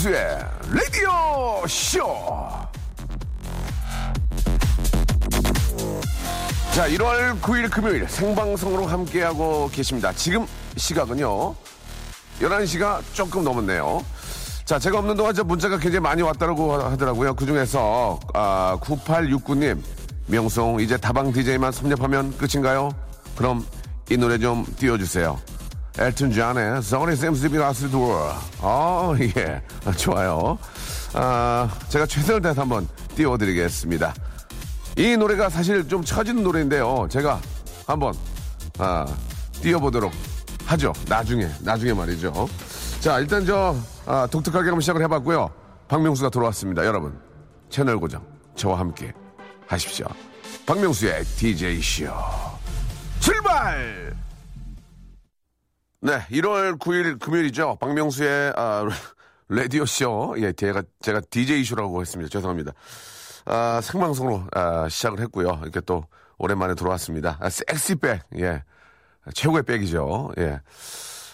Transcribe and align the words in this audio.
박명수의 0.00 0.38
라디오 0.72 1.66
쇼. 1.68 2.00
자, 6.72 6.88
1월 6.88 7.38
9일 7.40 7.70
금요일 7.70 8.08
생방송으로 8.08 8.86
함께하고 8.86 9.68
계십니다. 9.70 10.12
지금 10.12 10.46
시각은요. 10.76 11.54
11시가 12.40 13.02
조금 13.12 13.44
넘었네요. 13.44 14.04
자, 14.64 14.78
제가 14.78 14.98
없는 14.98 15.16
동안 15.16 15.34
저 15.34 15.44
문자가 15.44 15.78
굉장히 15.78 16.00
많이 16.00 16.22
왔다고 16.22 16.72
하더라고요. 16.74 17.34
그 17.34 17.44
중에서, 17.44 18.18
아, 18.34 18.78
9869님, 18.80 19.82
명송, 20.26 20.80
이제 20.80 20.96
다방 20.96 21.32
DJ만 21.32 21.72
섭렵하면 21.72 22.36
끝인가요? 22.38 22.90
그럼 23.36 23.66
이 24.10 24.16
노래 24.16 24.38
좀 24.38 24.64
띄워주세요. 24.78 25.38
엘튼 26.00 26.32
존의 26.32 26.78
Sorry 26.78 27.12
Seems 27.12 27.42
to 27.42 27.50
be 27.50 27.58
Lost 27.58 27.94
World. 27.94 28.40
아, 28.62 29.12
예. 29.36 29.60
아, 29.84 29.92
좋아요. 29.92 30.58
아, 31.12 31.68
제가 31.90 32.06
최선을 32.06 32.40
다해서 32.40 32.62
한번 32.62 32.88
띄워드리겠습니다. 33.16 34.14
이 34.96 35.16
노래가 35.18 35.50
사실 35.50 35.86
좀 35.86 36.02
처지는 36.02 36.42
노래인데요. 36.42 37.06
제가 37.10 37.38
한번, 37.86 38.14
아, 38.78 39.06
띄워보도록 39.60 40.10
하죠. 40.64 40.94
나중에, 41.06 41.50
나중에 41.60 41.92
말이죠. 41.92 42.48
자, 43.00 43.18
일단 43.18 43.44
저, 43.44 43.76
아, 44.06 44.26
독특하게 44.30 44.68
한번 44.68 44.80
시작을 44.80 45.02
해봤고요. 45.02 45.50
박명수가 45.86 46.30
돌아왔습니다. 46.30 46.86
여러분, 46.86 47.20
채널 47.68 47.98
고정, 47.98 48.24
저와 48.56 48.78
함께 48.78 49.12
하십시오. 49.66 50.06
박명수의 50.64 51.24
DJ쇼. 51.24 52.10
출발! 53.20 54.29
네, 56.02 56.18
1월 56.30 56.78
9일 56.78 57.18
금요일이죠. 57.18 57.76
박명수의, 57.78 58.54
아, 58.56 58.88
라디오 59.48 59.84
쇼. 59.84 60.34
예, 60.38 60.50
제가, 60.50 60.82
제가 61.00 61.20
DJ쇼라고 61.28 62.00
했습니다. 62.00 62.30
죄송합니다. 62.30 62.72
아, 63.44 63.80
생방송으로, 63.82 64.44
아, 64.52 64.88
시작을 64.88 65.20
했고요. 65.20 65.58
이렇게 65.62 65.80
또, 65.80 66.06
오랜만에 66.38 66.74
돌아왔습니다. 66.74 67.36
아, 67.38 67.50
섹시백, 67.50 68.22
예. 68.38 68.62
최고의 69.34 69.64
백이죠. 69.64 70.32
예. 70.38 70.62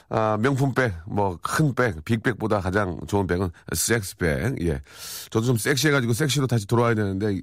아, 0.08 0.36
명품백, 0.40 0.94
뭐, 1.06 1.38
큰 1.40 1.72
백, 1.72 2.04
빅백보다 2.04 2.60
가장 2.60 2.98
좋은 3.06 3.28
백은 3.28 3.50
섹스백. 3.72 4.60
예. 4.66 4.82
저도 5.30 5.46
좀 5.46 5.56
섹시해가지고 5.56 6.12
섹시로 6.12 6.48
다시 6.48 6.66
돌아와야 6.66 6.94
되는데, 6.94 7.40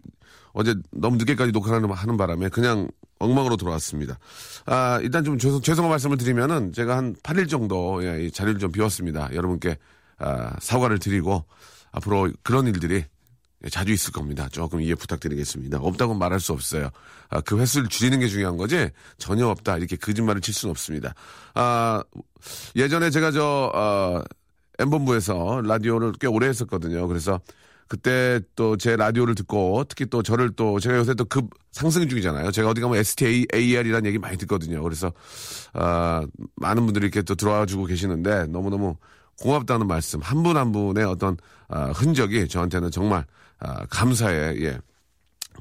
어제 0.51 0.75
너무 0.91 1.15
늦게까지 1.15 1.53
녹화를 1.53 1.89
하는 1.89 2.17
바람에 2.17 2.49
그냥 2.49 2.89
엉망으로 3.23 3.57
돌아왔습니다. 3.57 4.19
아, 4.65 4.99
일단 5.01 5.23
좀 5.23 5.37
죄송, 5.37 5.61
죄송한 5.61 5.89
말씀을 5.89 6.17
드리면은 6.17 6.73
제가 6.73 6.97
한 6.97 7.15
8일 7.23 7.49
정도, 7.49 8.03
예, 8.05 8.25
이 8.25 8.31
자리를 8.31 8.59
좀 8.59 8.71
비웠습니다. 8.71 9.29
여러분께, 9.33 9.77
아, 10.19 10.55
사과를 10.59 10.99
드리고, 10.99 11.45
앞으로 11.91 12.31
그런 12.43 12.67
일들이 12.67 13.05
예, 13.63 13.69
자주 13.69 13.93
있을 13.93 14.11
겁니다. 14.11 14.49
조금 14.51 14.81
이해 14.81 14.95
부탁드리겠습니다. 14.95 15.79
없다고 15.79 16.13
말할 16.13 16.39
수 16.39 16.51
없어요. 16.53 16.89
아, 17.29 17.41
그 17.41 17.59
횟수를 17.59 17.87
줄이는 17.87 18.19
게 18.19 18.27
중요한 18.27 18.57
거지 18.57 18.89
전혀 19.17 19.47
없다 19.47 19.77
이렇게 19.77 19.95
거짓말을 19.95 20.41
칠 20.41 20.53
수는 20.53 20.71
없습니다. 20.71 21.13
아, 21.53 22.03
예전에 22.75 23.09
제가 23.09 23.31
저 23.31 23.71
어, 23.73 24.21
엠본부에서 24.79 25.61
라디오를 25.65 26.13
꽤 26.19 26.27
오래 26.27 26.47
했었거든요. 26.47 27.07
그래서 27.07 27.39
그때 27.93 28.39
또 28.55 28.75
제 28.75 28.95
라디오를 28.95 29.35
듣고 29.35 29.83
특히 29.87 30.07
또 30.07 30.23
저를 30.23 30.51
또 30.55 30.79
제가 30.79 30.97
요새 30.97 31.13
또 31.13 31.25
급 31.25 31.51
상승 31.71 32.09
중이잖아요. 32.09 32.49
제가 32.49 32.69
어디 32.69 32.81
가면 32.81 32.97
STAR이라는 32.97 34.07
얘기 34.07 34.17
많이 34.17 34.35
듣거든요. 34.37 34.81
그래서 34.81 35.13
아, 35.73 36.25
많은 36.55 36.85
분들이 36.85 37.05
이렇게 37.05 37.21
또 37.21 37.35
들어와 37.35 37.67
주고 37.67 37.85
계시는데 37.85 38.47
너무너무 38.47 38.95
고맙다는 39.39 39.85
말씀 39.85 40.21
한 40.21 40.41
분한 40.41 40.71
분의 40.71 41.05
어떤 41.05 41.37
아, 41.67 41.91
흔적이 41.91 42.47
저한테는 42.47 42.89
정말 42.89 43.25
아, 43.59 43.85
감사의 43.91 44.63
예, 44.63 44.79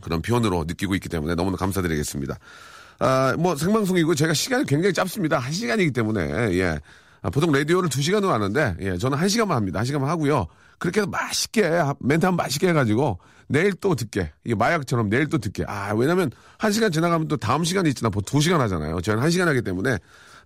그런 0.01 0.23
표현으로 0.23 0.65
느끼고 0.67 0.95
있기 0.95 1.11
때문에 1.11 1.35
너무나 1.35 1.59
감사드리겠습니다. 1.59 2.39
아, 2.99 3.35
뭐 3.39 3.57
생방송이고 3.57 4.15
제가 4.15 4.33
시간이 4.33 4.65
굉장히 4.65 4.95
짧습니다. 4.95 5.39
한 5.39 5.53
시간이기 5.53 5.91
때문에 5.93 6.23
예. 6.59 6.81
아, 7.21 7.29
보통 7.29 7.53
라디오를 7.53 7.91
두 7.91 8.01
시간으로 8.01 8.33
하는데 8.33 8.77
예, 8.81 8.97
저는 8.97 9.19
한 9.19 9.29
시간만 9.29 9.55
합니다. 9.55 9.81
한 9.81 9.85
시간만 9.85 10.09
하고요. 10.09 10.47
그렇게 10.83 10.99
해서 11.01 11.09
맛있게 11.09 11.63
멘트 12.01 12.27
한번 12.27 12.45
맛있게 12.45 12.69
해가지고 12.71 13.21
내일 13.47 13.73
또 13.75 13.95
듣게 13.95 14.33
이게 14.45 14.57
마약처럼 14.57 15.09
내일 15.11 15.29
또 15.29 15.39
듣게 15.39 15.65
아 15.69 15.93
왜냐면 15.95 16.33
한 16.59 16.73
시간 16.73 16.91
지나가면 16.91 17.29
또 17.29 17.37
다음 17.37 17.63
시간이 17.63 17.89
있잖아 17.91 18.11
보통 18.11 18.39
두 18.39 18.43
시간 18.43 18.61
하잖아요. 18.63 19.01
저는 19.01 19.23
한 19.23 19.31
시간 19.31 19.47
하기 19.47 19.63
때문에 19.63 19.97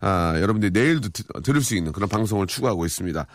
아, 0.00 0.34
여러분들이 0.36 0.72
내일도 0.72 1.08
드- 1.08 1.22
들을 1.42 1.62
수 1.62 1.74
있는 1.74 1.90
그런 1.92 2.06
방송을 2.10 2.46
추구하고 2.46 2.84
있습니다. 2.84 3.26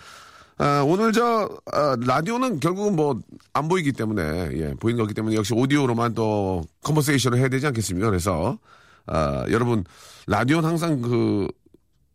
아, 0.60 0.84
오늘 0.86 1.12
저 1.12 1.50
아, 1.74 1.96
라디오는 2.06 2.60
결국은 2.60 2.96
뭐 2.96 3.20
안 3.54 3.68
보이기 3.68 3.92
때문에 3.94 4.50
예, 4.54 4.74
보이는 4.80 5.02
거기 5.02 5.14
때문에 5.16 5.36
역시 5.36 5.54
오디오로만 5.56 6.14
또 6.14 6.64
컨버세이션을 6.84 7.40
해야 7.40 7.48
되지 7.50 7.66
않겠습니까? 7.66 8.10
그래서 8.12 8.60
아, 9.08 9.44
여러분 9.50 9.84
라디오는 10.28 10.70
항상 10.70 11.02
그 11.02 11.48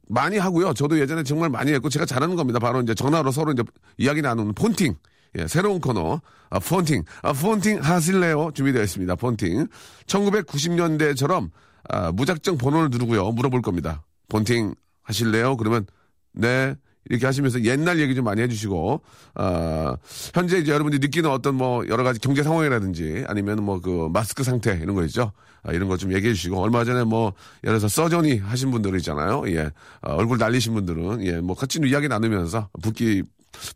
많이 0.07 0.39
하고요. 0.39 0.73
저도 0.75 0.99
예전에 0.99 1.23
정말 1.23 1.51
많이 1.51 1.73
했고 1.73 1.89
제가 1.89 2.07
잘하는 2.07 2.37
겁니다. 2.37 2.59
바로 2.59 2.81
이제 2.81 2.95
전화로 2.95 3.31
서로 3.31 3.53
이제 3.53 3.63
이야기 3.99 4.23
나누는 4.23 4.55
폰팅. 4.55 4.97
예, 5.39 5.47
새로운 5.47 5.81
코너 5.81 6.21
아, 6.51 6.59
폰팅. 6.59 7.05
아, 7.23 7.33
폰팅 7.33 7.81
하실래요? 7.83 8.53
준비되어 8.55 8.83
있습니다. 8.83 9.15
폰팅. 9.17 9.67
1990년대처럼 10.07 11.51
아, 11.89 12.13
무작정 12.13 12.59
번호를 12.59 12.91
누르고요. 12.91 13.31
물어볼 13.33 13.63
겁니다. 13.63 14.05
폰팅 14.29 14.75
하실래요? 15.03 15.57
그러면 15.57 15.87
네. 16.33 16.75
이렇게 17.09 17.27
하시면서 17.27 17.63
옛날 17.65 17.99
얘기 18.01 18.15
좀 18.15 18.25
많이 18.25 18.43
해주시고, 18.43 19.01
어, 19.37 19.95
현재 20.35 20.59
이제 20.59 20.73
여러분들이 20.73 21.01
느끼는 21.01 21.31
어떤 21.31 21.55
뭐 21.55 21.87
여러 21.89 22.03
가지 22.05 22.19
경제 22.21 22.43
상황이라든지 22.43 23.25
아니면 23.29 23.63
뭐 23.65 23.81
그 23.81 24.09
마스크 24.13 24.43
상태 24.43 24.79
이런 24.83 24.95
거 24.97 25.05
있죠. 25.05 25.33
아, 25.63 25.73
이런 25.73 25.89
거 25.89 25.97
좀 25.97 26.13
얘기해 26.13 26.33
주시고, 26.35 26.61
얼마 26.61 26.85
전에 26.85 27.05
뭐 27.05 27.33
예를 27.65 27.79
들어서 27.79 27.89
서전이 27.89 28.39
하신 28.39 28.71
분들 28.71 28.97
있잖아요. 28.99 29.45
예. 29.49 29.71
어, 30.03 30.15
얼굴 30.15 30.39
날리신 30.39 30.75
분들은 30.75 31.25
예, 31.27 31.41
뭐 31.41 31.55
같이 31.57 31.79
이야기 31.85 32.09
나누면서 32.09 32.69
붓기 32.83 33.23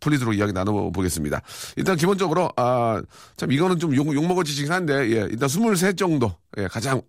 풀리도록 0.00 0.34
이야기 0.34 0.52
나눠보겠습니다. 0.52 1.40
일단 1.76 1.96
기본적으로, 1.96 2.50
아, 2.56 3.00
참 3.36 3.50
이거는 3.50 3.78
좀 3.78 3.94
욕, 3.96 4.14
욕먹을 4.14 4.44
짓이긴 4.44 4.70
한데, 4.72 4.94
예, 5.10 5.26
일단 5.30 5.48
23 5.48 5.96
정도, 5.96 6.32
예, 6.58 6.66
가장 6.66 7.00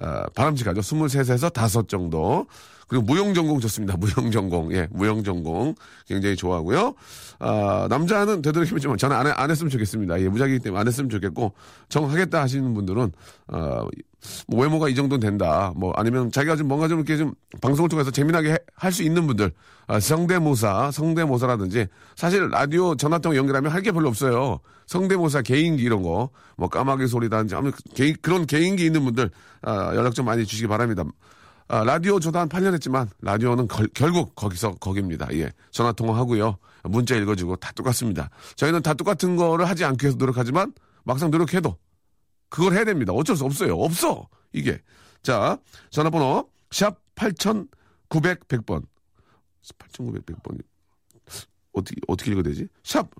어, 0.00 0.22
바람직하죠. 0.34 0.80
23에서 0.80 1.50
5 1.52 1.86
정도. 1.88 2.46
그리고 2.88 3.04
무용전공 3.04 3.60
좋습니다. 3.60 3.96
무용전공. 3.98 4.72
예, 4.72 4.88
무용전공. 4.90 5.74
굉장히 6.06 6.34
좋아하고요. 6.36 6.94
아, 7.38 7.86
남자는 7.88 8.42
되도록이면 8.42 8.80
좀, 8.80 8.96
저는 8.96 9.14
안, 9.16 9.26
해- 9.26 9.30
안 9.36 9.50
했으면 9.50 9.70
좋겠습니다. 9.70 10.20
예, 10.20 10.28
무작위기 10.28 10.58
때문에 10.60 10.80
안 10.80 10.86
했으면 10.88 11.08
좋겠고, 11.10 11.52
정하겠다 11.90 12.40
하시는 12.40 12.74
분들은, 12.74 13.12
어, 13.48 13.86
뭐 14.48 14.62
외모가 14.62 14.88
이 14.88 14.94
정도는 14.96 15.20
된다. 15.20 15.72
뭐 15.76 15.92
아니면 15.96 16.32
자기가 16.32 16.56
좀 16.56 16.66
뭔가 16.66 16.88
좀 16.88 16.98
이렇게 16.98 17.16
좀 17.16 17.34
방송을 17.60 17.88
통해서 17.88 18.10
재미나게 18.10 18.58
할 18.74 18.90
수 18.90 19.02
있는 19.04 19.26
분들, 19.28 19.52
아, 19.86 20.00
성대모사, 20.00 20.90
성대모사라든지 20.90 21.86
사실 22.16 22.48
라디오 22.50 22.96
전화통 22.96 23.36
연결하면 23.36 23.70
할 23.70 23.82
게 23.82 23.92
별로 23.92 24.08
없어요. 24.08 24.58
성대모사, 24.86 25.42
개인기 25.42 25.82
이런 25.84 26.02
거, 26.02 26.30
뭐 26.56 26.68
까마귀 26.68 27.06
소리라든지 27.06 27.54
아무 27.54 27.70
개인, 27.94 28.16
그런 28.22 28.46
개인기 28.46 28.84
있는 28.86 29.04
분들 29.04 29.30
아, 29.62 29.92
연락 29.94 30.14
좀 30.14 30.24
많이 30.24 30.44
주시기 30.44 30.66
바랍니다. 30.66 31.04
아, 31.68 31.84
라디오 31.84 32.18
저도 32.18 32.38
한 32.38 32.48
8년 32.48 32.72
했지만 32.74 33.10
라디오는 33.20 33.68
걸- 33.68 33.88
결국 33.94 34.34
거기서 34.34 34.74
거깁니다. 34.76 35.28
예. 35.34 35.52
전화 35.70 35.92
통화하고요. 35.92 36.56
문자 36.84 37.14
읽어주고 37.16 37.56
다 37.56 37.72
똑같습니다. 37.72 38.30
저희는 38.56 38.82
다 38.82 38.94
똑같은 38.94 39.36
거를 39.36 39.68
하지 39.68 39.84
않기 39.84 40.06
위해서 40.06 40.16
노력하지만 40.16 40.72
막상 41.04 41.30
노력해도 41.30 41.76
그걸 42.48 42.72
해야 42.74 42.84
됩니다. 42.84 43.12
어쩔 43.12 43.36
수 43.36 43.44
없어요. 43.44 43.74
없어. 43.76 44.26
이게. 44.52 44.80
자, 45.22 45.58
전화번호 45.90 46.48
샵 46.70 46.98
8900 47.14 48.48
100번. 48.48 48.82
8900 49.78 50.24
100번. 50.24 50.58
어떻게 51.74 52.00
어떻게 52.08 52.30
읽어야 52.30 52.44
되지? 52.44 52.66
샵 52.82 53.10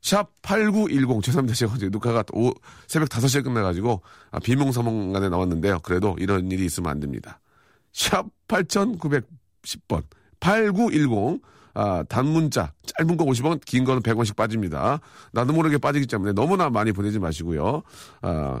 샵8910 0.00 1.22
죄송합니다. 1.22 1.54
제가 1.54 1.74
어제 1.74 1.88
녹화가 1.90 2.24
오, 2.32 2.50
새벽 2.88 3.08
5시에 3.10 3.44
끝나가지고 3.44 4.00
아, 4.30 4.38
비몽사몽간에 4.40 5.28
나왔는데요. 5.28 5.80
그래도 5.80 6.16
이런 6.18 6.50
일이 6.50 6.64
있으면 6.64 6.90
안 6.90 6.98
됩니다. 7.00 7.40
샵 7.92 8.26
8910번 8.48 10.04
8910 10.40 11.40
아, 11.74 12.02
단문자 12.08 12.72
짧은 12.84 13.16
거 13.16 13.24
50원 13.24 13.64
긴 13.64 13.84
거는 13.84 14.02
100원씩 14.02 14.36
빠집니다. 14.36 15.00
나도 15.32 15.52
모르게 15.54 15.78
빠지기 15.78 16.06
때문에 16.06 16.32
너무나 16.32 16.68
많이 16.68 16.92
보내지 16.92 17.18
마시고요. 17.18 17.82
아, 18.20 18.60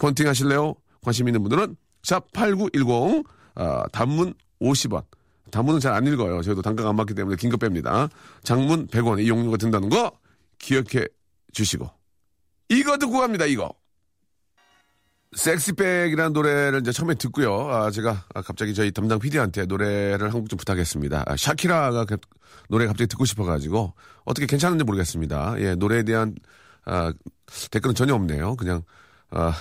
폰팅 0.00 0.26
하실래요? 0.26 0.74
관심 1.02 1.28
있는 1.28 1.42
분들은 1.42 1.76
샵 2.02 2.32
8910 2.32 3.24
아, 3.54 3.86
단문 3.92 4.34
50원 4.60 5.04
단문은 5.50 5.80
잘 5.80 5.94
안 5.94 6.06
읽어요. 6.06 6.42
저희도 6.42 6.62
단가가 6.62 6.90
안 6.90 6.96
맞기 6.96 7.14
때문에 7.14 7.36
긴급 7.36 7.60
뺍니다. 7.60 8.10
장문 8.42 8.88
100원 8.88 9.22
이용료가 9.24 9.56
든다는 9.56 9.88
거 9.88 10.12
기억해 10.58 11.06
주시고. 11.52 11.88
이거 12.68 12.98
듣고 12.98 13.20
갑니다, 13.20 13.46
이거. 13.46 13.72
섹시백이라는 15.36 16.32
노래를 16.32 16.80
이제 16.80 16.90
처음에 16.92 17.14
듣고요. 17.14 17.68
아, 17.68 17.90
제가 17.90 18.24
아, 18.34 18.42
갑자기 18.42 18.74
저희 18.74 18.90
담당 18.92 19.18
PD한테 19.18 19.66
노래를 19.66 20.32
한 20.32 20.40
곡 20.40 20.48
좀 20.48 20.56
부탁했습니다. 20.56 21.24
아, 21.26 21.36
샤키라가 21.36 22.04
그 22.06 22.16
노래 22.68 22.86
갑자기 22.86 23.08
듣고 23.08 23.24
싶어가지고 23.24 23.94
어떻게 24.24 24.46
괜찮은지 24.46 24.84
모르겠습니다. 24.84 25.56
예, 25.60 25.74
노래에 25.74 26.02
대한 26.02 26.34
아, 26.84 27.12
댓글은 27.70 27.94
전혀 27.94 28.14
없네요. 28.14 28.56
그냥 28.56 28.82
아, 29.30 29.52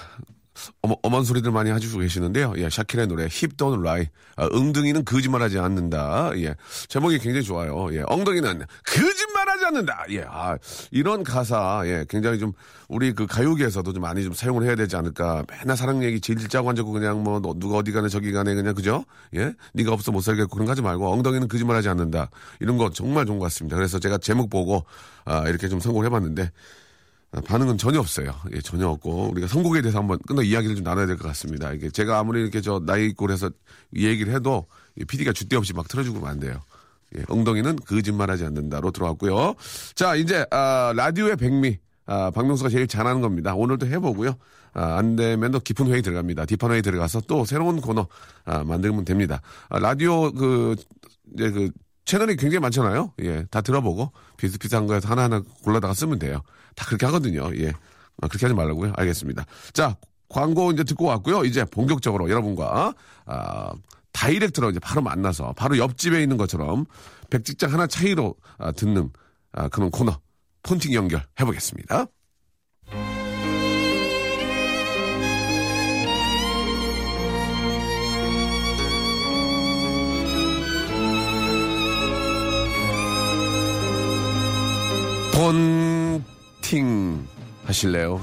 어머, 0.82 0.96
어먼 1.04 1.24
소리들 1.24 1.52
많이 1.52 1.72
해주고 1.72 2.00
계시는데요. 2.00 2.54
예, 2.58 2.70
샤키라의 2.70 3.08
노래 3.08 3.28
힙 3.30 3.58
don't 3.58 3.82
lie. 3.82 4.08
아, 4.36 4.48
엉덩이는 4.52 5.06
거짓말하지 5.06 5.60
않는다. 5.60 6.32
예, 6.38 6.56
제목이 6.88 7.20
굉장히 7.20 7.44
좋아요. 7.44 7.88
예, 7.94 8.04
엉덩이는 8.08 8.64
거짓말하지 8.86 9.66
않는다. 9.66 10.06
예, 10.12 10.26
아, 10.30 10.58
이런 10.92 11.24
가사 11.24 11.82
예, 11.86 12.06
굉장히 12.10 12.40
좀 12.40 12.54
우리 12.88 13.14
그 13.14 13.26
가요계에서도 13.28 13.92
좀 13.94 14.02
많이 14.02 14.24
좀 14.24 14.34
사용을 14.34 14.64
해야 14.64 14.76
되지 14.76 14.96
않을까. 14.96 15.44
맨날 15.50 15.76
사랑 15.76 16.04
얘기 16.04 16.22
질질 16.22 16.48
짜고 16.50 16.70
앉고 16.70 16.92
그냥 16.92 17.24
뭐 17.24 17.40
너- 17.42 17.54
누가 17.58 17.78
어디 17.78 17.92
가네 17.92 18.08
저기 18.10 18.32
가네 18.32 18.56
그냥 18.56 18.74
그죠? 18.76 19.04
예, 19.36 19.54
네가 19.74 19.92
없어 19.92 20.12
못 20.12 20.22
살겠고 20.22 20.50
그런 20.50 20.66
거 20.66 20.72
하지 20.72 20.82
말고 20.82 21.12
엉덩이는 21.12 21.48
거짓말하지 21.48 21.90
않는다. 21.90 22.30
이런 22.60 22.78
거 22.78 22.90
정말 22.92 23.26
좋은 23.26 23.40
것 23.40 23.46
같습니다. 23.46 23.76
그래서 23.76 24.00
제가 24.00 24.18
제목 24.20 24.50
보고 24.50 24.86
아, 25.26 25.48
이렇게 25.50 25.68
좀 25.68 25.80
성공을 25.80 26.06
해봤는데. 26.08 26.52
아, 27.38 27.42
반응은 27.42 27.78
전혀 27.78 28.00
없어요. 28.00 28.34
예, 28.56 28.62
전혀 28.62 28.88
없고 28.88 29.30
우리가 29.32 29.48
선곡에 29.48 29.82
대해서 29.82 30.00
한번 30.00 30.18
끝나 30.28 30.42
이야기를 30.42 30.76
좀 30.76 30.84
나눠야 30.84 31.06
될 31.06 31.18
것 31.18 31.28
같습니다. 31.28 31.72
이게 31.72 31.90
제가 31.90 32.18
아무리 32.18 32.42
이렇게 32.42 32.62
저 32.62 32.80
나이 32.84 33.14
이 33.94 34.06
얘기를 34.06 34.34
해도 34.34 34.66
PD가 35.08 35.32
줏대 35.32 35.56
없이 35.56 35.74
막 35.74 35.88
틀어주고 35.88 36.26
안 36.28 36.40
돼요. 36.40 36.60
예, 37.18 37.24
엉덩이는 37.28 37.76
거짓말하지 37.78 38.44
않는다로 38.46 38.92
들어왔고요. 38.92 39.54
자 39.96 40.16
이제 40.16 40.46
아, 40.52 40.94
라디오의 40.96 41.38
백미 41.38 41.78
아, 42.08 42.32
박명수가 42.32 42.70
제일 42.70 42.88
잘하는 42.88 43.22
겁니다. 43.22 43.54
오늘도 43.54 43.86
해보고요. 43.88 44.36
아, 44.74 44.98
안 44.98 45.16
되면 45.16 45.52
더 45.52 45.60
깊은 45.60 45.88
회의 45.88 46.02
들어갑니다. 46.02 46.46
딥한 46.46 46.72
회의 46.72 46.82
들어가서 46.82 47.22
또 47.28 47.46
새로운 47.46 47.82
코너 47.82 48.08
아, 48.46 48.64
만들면 48.64 49.06
됩니다. 49.06 49.42
아, 49.70 49.78
라디오 49.80 50.32
그 50.32 50.76
이제 51.36 51.52
그 51.52 51.70
채널이 52.06 52.38
굉장히 52.38 52.62
많잖아요. 52.62 53.14
예, 53.22 53.46
다 53.52 53.62
들어보고 53.62 54.12
비슷비슷한 54.38 54.88
거에서 54.88 55.10
하나하나 55.10 55.42
골라다가 55.64 55.94
쓰면 55.94 56.20
돼요. 56.20 56.42
다 56.78 56.86
그렇게 56.86 57.06
하거든요. 57.08 57.52
예, 57.58 57.70
아, 58.22 58.28
그렇게 58.28 58.46
하지 58.46 58.54
말라고요. 58.54 58.94
알겠습니다. 58.96 59.46
자, 59.74 59.98
광고 60.30 60.72
이제 60.72 60.84
듣고 60.84 61.06
왔고요. 61.06 61.44
이제 61.44 61.66
본격적으로 61.66 62.30
여러분과 62.30 62.94
아, 63.26 63.74
다이렉트로 64.14 64.70
이제 64.70 64.80
바로 64.80 65.02
만나서 65.02 65.54
바로 65.58 65.78
옆집에 65.78 66.22
있는 66.22 66.38
것처럼 66.38 66.86
백직장 67.30 67.74
하나 67.74 67.88
차이로 67.88 68.36
아, 68.60 68.72
듣는 68.72 69.10
아, 69.52 69.68
그런 69.70 69.90
코너 69.90 70.20
폰팅 70.64 70.94
연결 70.94 71.24
해보겠습니다. 71.40 72.06
폰팅 86.68 87.26
하실래요? 87.66 88.20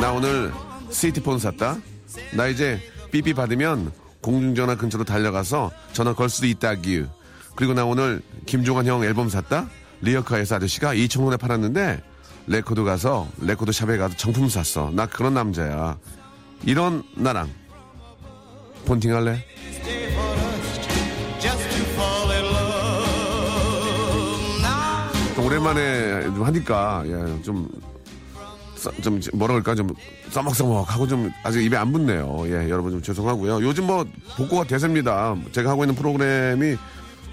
나 0.00 0.12
오늘 0.12 0.52
시티폰 0.90 1.38
샀다. 1.38 1.76
나 2.34 2.46
이제 2.48 2.80
삐삐 3.10 3.34
받으면 3.34 3.92
공중전화 4.22 4.76
근처로 4.76 5.04
달려가서 5.04 5.70
전화 5.92 6.14
걸 6.14 6.30
수도 6.30 6.46
있다규. 6.46 7.06
그리고 7.54 7.74
나 7.74 7.84
오늘 7.84 8.22
김종환 8.46 8.86
형 8.86 9.04
앨범 9.04 9.28
샀다. 9.28 9.68
리어카에서 10.00 10.56
아저씨가 10.56 10.94
2,000원에 10.94 11.38
팔았는데 11.38 12.02
레코드 12.46 12.82
가서 12.84 13.28
레코드 13.38 13.70
샵에 13.70 13.98
가서 13.98 14.16
정품 14.16 14.48
샀어. 14.48 14.90
나 14.94 15.06
그런 15.06 15.34
남자야. 15.34 15.98
이런 16.64 17.02
나랑 17.16 17.50
폰팅 18.84 19.14
할래? 19.14 19.44
오랜만에 25.38 26.22
좀 26.24 26.42
하니까 26.44 27.02
예, 27.06 27.42
좀, 27.42 27.68
싸- 28.76 28.90
좀 29.02 29.20
뭐라 29.32 29.54
그럴까 29.54 29.74
좀 29.74 29.88
써먹써먹 30.30 30.92
하고 30.94 31.06
좀 31.06 31.30
아직 31.42 31.64
입에 31.64 31.76
안 31.76 31.92
붙네요. 31.92 32.44
예, 32.46 32.68
여러분 32.70 32.92
좀 32.92 33.02
죄송하고요. 33.02 33.62
요즘 33.62 33.86
뭐 33.86 34.04
복고가 34.36 34.64
대세입니다. 34.64 35.36
제가 35.52 35.70
하고 35.70 35.82
있는 35.84 35.94
프로그램이 35.96 36.76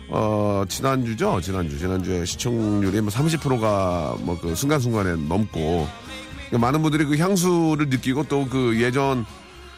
어 0.09 0.63
지난주죠, 0.67 1.39
지난주 1.41 1.77
지난주에 1.77 2.25
시청률이 2.25 2.99
뭐 3.01 3.09
30%가 3.11 4.15
뭐 4.21 4.37
그 4.41 4.55
순간순간에 4.55 5.11
넘고 5.27 5.87
그러니까 6.47 6.57
많은 6.57 6.81
분들이 6.81 7.05
그 7.05 7.15
향수를 7.17 7.89
느끼고 7.89 8.23
또 8.23 8.47
그 8.49 8.81
예전 8.81 9.23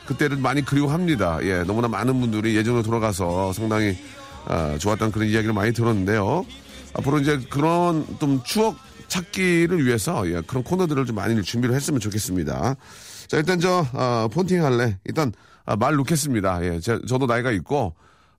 그때를 0.06 0.38
많이 0.38 0.64
그리워합니다. 0.64 1.40
예, 1.44 1.64
너무나 1.64 1.88
많은 1.88 2.20
분들이 2.20 2.56
예전으로 2.56 2.84
돌아가서 2.84 3.54
상당히 3.54 3.98
아, 4.46 4.78
좋았던 4.80 5.12
그런 5.12 5.28
이야기를 5.28 5.54
많이 5.54 5.72
들었는데요. 5.72 6.46
앞으로 6.94 7.20
이제 7.20 7.40
그런 7.50 8.06
좀 8.20 8.42
추억 8.44 8.76
찾기를 9.08 9.86
위해서 9.86 10.28
예, 10.30 10.42
그런 10.42 10.64
코너들을 10.64 11.06
좀 11.06 11.16
많이 11.16 11.42
준비를 11.42 11.76
했으면 11.76 12.00
좋겠습니다. 12.00 12.76
자, 13.28 13.38
일단 13.38 13.60
저 13.60 13.86
아, 13.94 14.28
폰팅 14.32 14.64
할래. 14.66 14.98
일단 15.06 15.32
아, 15.66 15.76
말 15.76 15.96
놓겠습니다. 15.96 16.66
예, 16.66 16.80
제- 16.80 17.00
저도 17.08 17.28
나이가 17.28 17.52
있고 17.52 17.94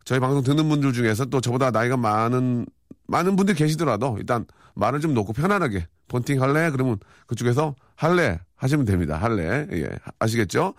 저희 0.05 0.19
방송 0.19 0.43
듣는 0.43 0.69
분들 0.69 0.93
중에서 0.93 1.27
또 1.27 1.41
저보다 1.41 1.71
나이가 1.71 1.97
많은 1.97 2.67
많은 3.07 3.37
분들 3.37 3.55
계시더라도 3.55 4.17
일단 4.19 4.45
말을 4.75 5.01
좀 5.01 5.15
놓고 5.15 5.33
편안하게 5.33 5.87
폰팅 6.13 6.41
할래 6.43 6.71
그러면 6.71 6.99
그쪽에서 7.27 7.75
할래 7.97 8.39
하시면 8.57 8.85
됩니다. 8.85 9.17
할래 9.17 9.67
예 9.73 9.89
아시겠죠? 10.19 10.75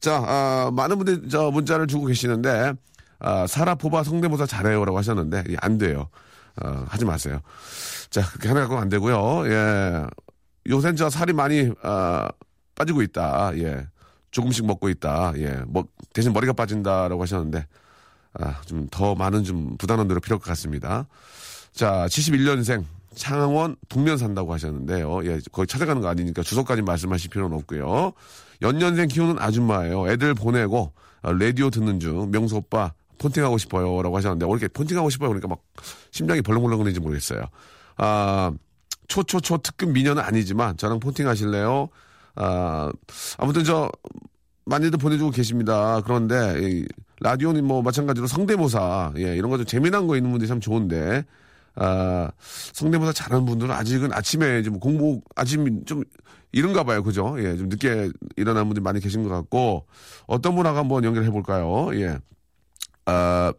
자 0.00 0.22
아, 0.24 0.70
많은 0.72 0.96
분들이 0.98 1.28
저 1.28 1.50
문자를 1.50 1.86
주고 1.86 2.06
계시는데 2.06 2.74
아, 3.18 3.46
사라포바 3.46 4.04
성대모사 4.04 4.46
잘해요라고 4.46 4.96
하셨는데 4.98 5.44
예, 5.50 5.56
안 5.60 5.78
돼요. 5.78 6.08
어, 6.62 6.84
하지 6.88 7.04
마세요. 7.04 7.40
자 8.10 8.22
그렇게 8.28 8.48
하나 8.48 8.60
갖고 8.60 8.76
안 8.78 8.88
되고요. 8.88 9.50
예 9.50 10.04
요새 10.68 10.94
저 10.94 11.08
살이 11.10 11.32
많이 11.32 11.70
아, 11.82 12.28
빠지고 12.74 13.02
있다. 13.02 13.52
예 13.56 13.86
조금씩 14.30 14.66
먹고 14.66 14.88
있다. 14.90 15.32
예뭐 15.36 15.86
대신 16.12 16.32
머리가 16.32 16.52
빠진다라고 16.52 17.22
하셨는데 17.22 17.66
아, 18.34 18.60
좀 18.66 18.88
더 18.90 19.14
많은 19.14 19.44
좀 19.44 19.76
노력 19.78 20.22
필요할 20.22 20.40
것 20.40 20.44
같습니다. 20.50 21.06
자, 21.72 22.06
71년생 22.06 22.84
창원 23.14 23.76
북면 23.88 24.18
산다고 24.18 24.52
하셨는데요. 24.52 25.24
예, 25.26 25.40
거기 25.52 25.66
찾아가는 25.66 26.00
거 26.02 26.08
아니니까 26.08 26.42
주소까지 26.42 26.82
말씀하실 26.82 27.30
필요는 27.30 27.56
없고요. 27.58 28.12
연년생 28.62 29.08
키우는 29.08 29.38
아줌마예요. 29.38 30.08
애들 30.08 30.34
보내고 30.34 30.92
아, 31.22 31.32
라디오 31.32 31.70
듣는 31.70 32.00
중 32.00 32.30
명수 32.30 32.56
오빠 32.56 32.92
폰팅하고 33.18 33.58
싶어요라고 33.58 34.16
하셨는데 34.16 34.44
왜 34.46 34.50
이렇게 34.50 34.68
폰팅하고 34.68 35.08
싶어요 35.10 35.28
그러니까 35.30 35.48
막 35.48 35.60
심장이 36.10 36.42
벌렁벌렁거리는지 36.42 37.00
모르겠어요. 37.00 37.44
아, 37.96 38.52
초초초 39.08 39.58
특급 39.58 39.90
미녀는 39.90 40.22
아니지만 40.22 40.76
저랑 40.76 41.00
폰팅 41.00 41.26
하실래요? 41.28 41.88
아, 42.36 42.90
아무튼 43.38 43.64
저 43.64 43.90
많이들 44.66 44.98
보내주고 44.98 45.30
계십니다. 45.30 46.00
그런데 46.04 46.54
이 46.60 46.86
라디오는 47.20 47.64
뭐 47.64 47.82
마찬가지로 47.82 48.26
성대모사 48.26 49.12
예, 49.18 49.36
이런 49.36 49.50
거 49.50 49.56
좀 49.56 49.66
재미난 49.66 50.06
거 50.06 50.16
있는 50.16 50.30
분들이 50.30 50.48
참 50.48 50.58
좋은데 50.60 51.24
아, 51.76 52.30
성대모사 52.72 53.12
잘하는 53.12 53.46
분들은 53.46 53.74
아직은 53.74 54.12
아침에 54.12 54.62
좀 54.62 54.78
공부 54.78 55.20
아침 55.34 55.84
좀 55.84 56.04
이른가 56.52 56.84
봐요, 56.84 57.02
그죠? 57.02 57.34
예, 57.38 57.56
좀 57.56 57.68
늦게 57.68 58.10
일어나는 58.36 58.68
분들이 58.68 58.82
많이 58.82 59.00
계신 59.00 59.24
것 59.24 59.28
같고 59.28 59.86
어떤 60.26 60.54
분하고 60.54 60.78
한번 60.78 61.04
연결해 61.04 61.30
볼까요? 61.30 61.90
예, 61.94 62.18
아, 63.06 63.52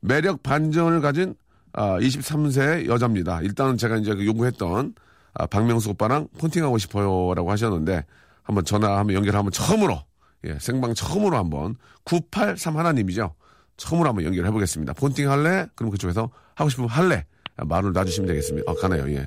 매력 0.00 0.42
반전을 0.42 1.00
가진 1.00 1.34
아, 1.72 1.98
23세 1.98 2.86
여자입니다. 2.86 3.42
일단은 3.42 3.76
제가 3.76 3.96
이제 3.96 4.14
그 4.14 4.24
요구했던 4.24 4.94
아, 5.34 5.46
박명수 5.46 5.90
오빠랑 5.90 6.28
폰팅하고 6.38 6.78
싶어요 6.78 7.34
라고 7.34 7.50
하셨는데 7.50 8.04
한번 8.42 8.64
전화 8.64 8.98
한번 8.98 9.14
연결하면 9.14 9.52
처음으로 9.52 10.02
예, 10.46 10.58
생방 10.58 10.94
처음으로 10.94 11.36
한번 11.36 11.76
983 12.04 12.76
하나님이죠. 12.78 13.34
처음으로 13.76 14.08
한번 14.08 14.24
연결해 14.24 14.50
보겠습니다. 14.50 14.94
폰팅 14.94 15.30
할래? 15.30 15.66
그럼 15.74 15.90
그쪽에서 15.90 16.30
하고 16.54 16.70
싶으면 16.70 16.88
할래? 16.88 17.26
아, 17.58 17.64
말을 17.64 17.92
놔주시면 17.92 18.28
되겠습니다. 18.28 18.70
어, 18.70 18.74
가네요. 18.74 19.10
예. 19.10 19.26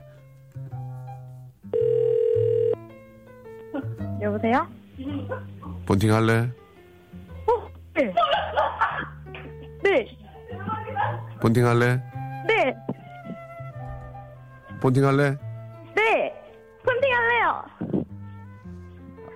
여보세요? 4.21 4.67
폰팅 5.85 6.13
할래? 6.13 6.49
네. 7.93 8.13
네. 9.83 10.07
폰팅 11.41 11.65
할래? 11.65 12.01
네. 12.47 12.75
폰팅 14.79 15.05
할래? 15.05 15.37
네. 15.95 16.33
폰팅 16.85 17.13
할래요. 17.13 17.63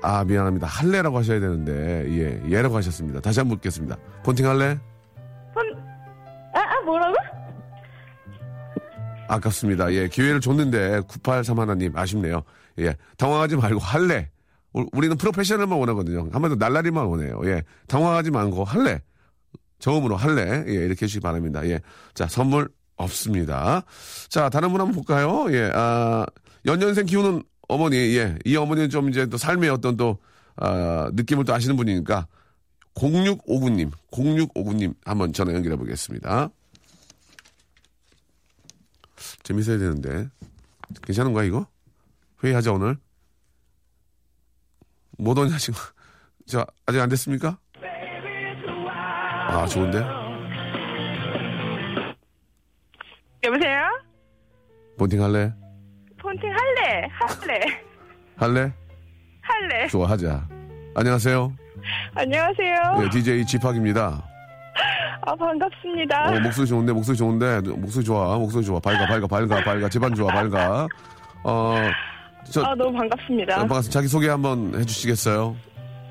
아, 0.01 0.23
미안합니다. 0.23 0.67
할래라고 0.67 1.17
하셔야 1.17 1.39
되는데, 1.39 2.05
예, 2.07 2.41
예라고 2.49 2.77
하셨습니다. 2.77 3.19
다시 3.19 3.39
한 3.39 3.47
번 3.49 3.55
묻겠습니다. 3.57 3.97
폰팅 4.23 4.47
할래? 4.47 4.77
폰, 5.53 5.65
아, 6.53 6.59
아, 6.59 6.81
뭐라고? 6.81 7.15
아깝습니다. 9.27 9.91
예, 9.93 10.07
기회를 10.07 10.39
줬는데, 10.41 11.01
9831님, 11.01 11.95
아쉽네요. 11.97 12.43
예, 12.79 12.95
당황하지 13.17 13.55
말고, 13.57 13.79
할래. 13.79 14.29
우- 14.73 14.85
우리는 14.93 15.15
프로페셔널만 15.17 15.77
원하거든요. 15.79 16.29
한마디로 16.31 16.55
날라리만 16.57 17.05
원해요. 17.05 17.39
예, 17.45 17.63
당황하지 17.87 18.31
말고, 18.31 18.63
할래. 18.63 19.01
저음으로 19.79 20.15
할래. 20.15 20.63
예, 20.67 20.71
이렇게 20.73 21.05
해주시기 21.05 21.21
바랍니다. 21.21 21.65
예. 21.67 21.79
자, 22.13 22.27
선물 22.27 22.69
없습니다. 22.97 23.83
자, 24.29 24.49
다른 24.49 24.71
분 24.71 24.79
한번 24.79 24.95
볼까요? 24.95 25.47
예, 25.51 25.71
아, 25.73 26.25
연년생 26.65 27.05
키우는 27.07 27.43
어머니, 27.67 27.97
예, 28.17 28.37
이 28.45 28.55
어머니는 28.55 28.89
좀 28.89 29.09
이제 29.09 29.25
또 29.25 29.37
삶의 29.37 29.69
어떤 29.69 29.97
또, 29.97 30.19
아, 30.57 31.09
느낌을 31.13 31.45
또 31.45 31.53
아시는 31.53 31.75
분이니까, 31.77 32.27
0659님, 32.95 33.91
0659님 34.11 34.93
한번 35.03 35.33
전화 35.33 35.53
연결해 35.53 35.75
보겠습니다. 35.75 36.49
재밌어야 39.45 39.77
되는데. 39.77 40.27
괜찮은 41.03 41.31
거야, 41.33 41.45
이거? 41.45 41.67
회의하자, 42.43 42.73
오늘? 42.73 42.97
못 45.17 45.37
오냐, 45.37 45.57
지금? 45.57 45.79
자, 46.47 46.65
아직 46.85 46.99
안 46.99 47.07
됐습니까? 47.09 47.57
아, 49.47 49.65
좋은데? 49.67 49.99
여보세요? 53.43 53.83
본팅 54.97 55.21
할래? 55.23 55.53
폰팅 56.19 56.49
할래, 56.49 57.07
할래, 57.11 57.59
할래? 58.35 58.73
할래. 59.41 59.87
좋아, 59.89 60.09
하자. 60.09 60.47
안녕하세요. 60.95 61.55
안녕하세요. 62.15 63.03
예, 63.03 63.09
DJ 63.09 63.45
지팍입니다. 63.45 64.27
아, 65.21 65.35
반갑습니다. 65.35 66.27
어, 66.29 66.39
목소리 66.39 66.67
좋은데, 66.67 66.91
목소리 66.93 67.17
좋은데, 67.17 67.61
목소리 67.61 68.05
좋아, 68.05 68.37
목소리 68.37 68.63
좋아. 68.65 68.79
밝아, 68.79 69.05
밝아, 69.07 69.27
밝아, 69.27 69.63
밝아. 69.63 69.89
집안 69.89 70.13
좋아, 70.13 70.31
밝아. 70.31 70.87
어, 71.43 71.75
저, 72.51 72.61
아, 72.63 72.75
너무 72.75 72.95
반갑습니다. 72.97 73.55
반갑습니다. 73.57 73.91
자기 73.91 74.07
소개 74.07 74.29
한번 74.29 74.73
해주시겠어요? 74.75 75.55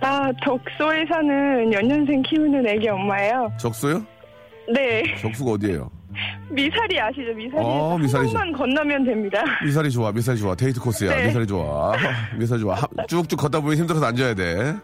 아, 0.01 0.31
덕소에 0.43 1.05
사는 1.09 1.73
연년생 1.73 2.23
키우는 2.23 2.67
애기 2.67 2.89
엄마예요. 2.89 3.53
적수요? 3.59 4.05
네. 4.73 5.03
적수가 5.21 5.53
어디예요? 5.53 5.91
미사리 6.49 7.01
아시죠? 7.01 7.33
미사리. 7.35 7.61
어, 7.65 7.99
미사리. 7.99 8.33
만 8.33 8.53
건너면 8.53 9.05
됩니다. 9.05 9.43
미사리 9.65 9.91
좋아, 9.91 10.13
미사리 10.13 10.39
좋아. 10.39 10.55
데이트 10.55 10.81
코스야. 10.81 11.15
네. 11.17 11.27
미사리 11.27 11.47
좋아. 11.47 11.93
미사리 12.39 12.61
좋아. 12.61 12.75
하- 12.77 12.87
쭉쭉 13.09 13.39
걷다 13.39 13.61
보면 13.61 13.77
힘들어서 13.77 14.07
앉아야 14.07 14.35
돼. 14.35 14.75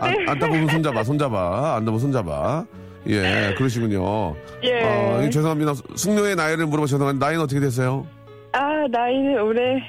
아, 0.00 0.08
네. 0.08 0.16
안, 0.26 0.28
앉다 0.30 0.48
보면 0.48 0.68
손잡아, 0.68 1.04
손잡아. 1.04 1.76
앉다 1.76 1.84
보면 1.86 1.98
손잡아. 2.00 2.64
예, 3.06 3.54
그러시군요. 3.56 4.34
예. 4.62 4.82
어, 4.84 5.28
죄송합니다. 5.30 5.72
숙녀의 5.96 6.36
나이를 6.36 6.66
물어봐 6.66 6.86
죄송한데, 6.86 7.24
나이는 7.24 7.42
어떻게 7.44 7.60
되세요? 7.60 8.06
아, 8.52 8.86
나이는 8.90 9.40
올해 9.42 9.82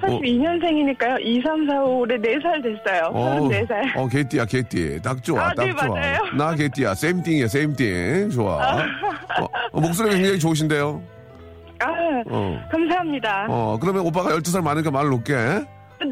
82년생이니까요. 0.00 1.18
2, 1.20 1.42
3, 1.42 1.66
4, 1.68 1.82
5, 1.82 1.98
올해 2.00 2.16
4살 2.16 2.62
됐어요. 2.62 3.10
34살. 3.12 3.96
어, 3.96 4.08
개띠야, 4.08 4.44
개띠. 4.46 5.00
딱 5.02 5.22
좋아, 5.22 5.46
아, 5.46 5.52
딱 5.54 5.64
네, 5.64 5.72
좋아. 5.74 5.88
맞아요. 5.88 6.18
나 6.36 6.54
개띠야. 6.54 6.94
Same 6.94 7.11
thing이야, 7.11 7.48
same 7.48 7.81
thing. 7.81 8.30
좋아. 8.30 8.76
어, 9.40 9.46
어, 9.72 9.80
목소리가 9.80 10.14
굉장히 10.16 10.38
좋으신데요? 10.38 11.02
아, 11.80 11.86
어. 12.30 12.60
감사합니다. 12.70 13.46
어, 13.48 13.78
그러면 13.80 14.06
오빠가 14.06 14.30
12살 14.36 14.62
많으니까 14.62 14.90
말 14.90 15.08
놓게. 15.08 15.34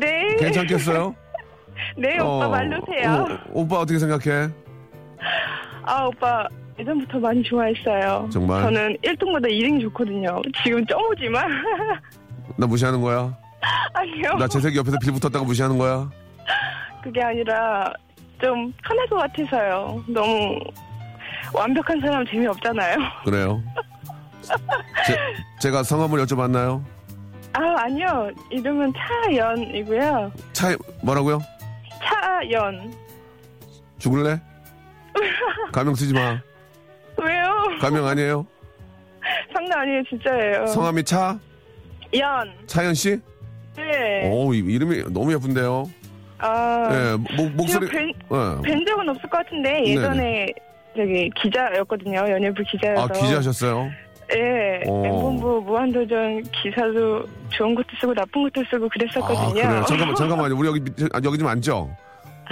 네. 0.01 0.37
괜찮겠어요? 0.39 1.15
네, 1.97 2.19
오빠 2.19 2.47
어, 2.47 2.49
말 2.51 2.69
놓으세요. 2.69 3.13
어, 3.13 3.39
오빠 3.53 3.77
어떻게 3.79 3.99
생각해? 3.99 4.49
아, 5.85 6.05
오빠 6.07 6.47
예전부터 6.79 7.19
많이 7.19 7.43
좋아했어요. 7.43 8.29
정말? 8.33 8.63
저는 8.63 8.97
1등보다 9.05 9.47
2등이 9.47 9.81
좋거든요. 9.83 10.41
지금 10.65 10.85
점오지만. 10.87 11.51
나 12.57 12.67
무시하는 12.67 13.01
거야? 13.01 13.37
아니요. 13.95 14.35
나 14.39 14.49
재석이 14.49 14.77
옆에서 14.79 14.99
빌 15.01 15.13
붙었다고 15.13 15.45
무시하는 15.45 15.79
거야? 15.79 16.09
그게 17.03 17.23
아니라 17.23 17.93
좀 18.41 18.73
편할 18.85 19.07
것 19.09 19.17
같아서요. 19.17 20.03
너무 20.09 20.59
완벽한 21.55 22.01
사람 22.01 22.25
재미없잖아요. 22.27 22.97
그래요? 23.25 23.63
제, 25.07 25.17
제가 25.61 25.83
성함을 25.83 26.25
여쭤봤나요? 26.25 26.83
아, 27.53 27.61
아니요. 27.83 28.31
이름은 28.51 28.93
차연이고요. 28.97 30.33
차, 30.53 30.75
뭐라고요? 31.03 31.39
차연. 32.03 32.93
죽을래? 33.99 34.41
가명 35.73 35.95
쓰지 35.95 36.13
마. 36.15 36.41
왜요? 37.19 37.79
가명 37.81 38.07
아니에요? 38.07 38.47
장난 39.55 39.81
아니에요, 39.81 40.03
진짜예요. 40.09 40.67
성함이 40.67 41.05
차? 41.05 41.39
연. 42.15 42.53
차연 42.67 42.95
씨? 42.95 43.19
네. 43.77 44.29
오, 44.31 44.53
이- 44.53 44.59
이름이 44.59 45.05
너무 45.13 45.33
예쁜데요? 45.33 45.91
아. 46.39 46.89
예, 46.91 47.17
목, 47.37 47.51
목소리. 47.53 47.89
뵌, 47.89 48.09
예. 48.09 48.63
뵌 48.63 48.85
적은 48.85 49.09
없을 49.09 49.23
것 49.31 49.39
같은데 49.39 49.85
예전에 49.87 50.47
저기 50.97 51.31
기자였거든요. 51.41 52.19
연예부 52.19 52.63
기자여서. 52.65 53.03
아, 53.05 53.09
기자하셨어요? 53.09 53.91
예. 54.35 54.83
어. 54.89 55.03
엠본부 55.07 55.63
무한도전 55.65 56.43
기사도 56.51 57.25
좋은 57.51 57.75
것도 57.75 57.87
쓰고 58.01 58.13
나쁜 58.15 58.43
것도 58.45 58.65
쓰고 58.71 58.87
아, 58.87 58.89
그랬었거든요. 58.89 59.55
그래요? 59.55 59.85
잠깐만, 59.87 60.15
잠깐만요. 60.17 60.57
우리 60.57 60.69
여기, 60.69 60.81
아, 61.13 61.21
여기 61.25 61.39
좀 61.39 61.47
앉죠? 61.49 61.77
어? 61.79 61.97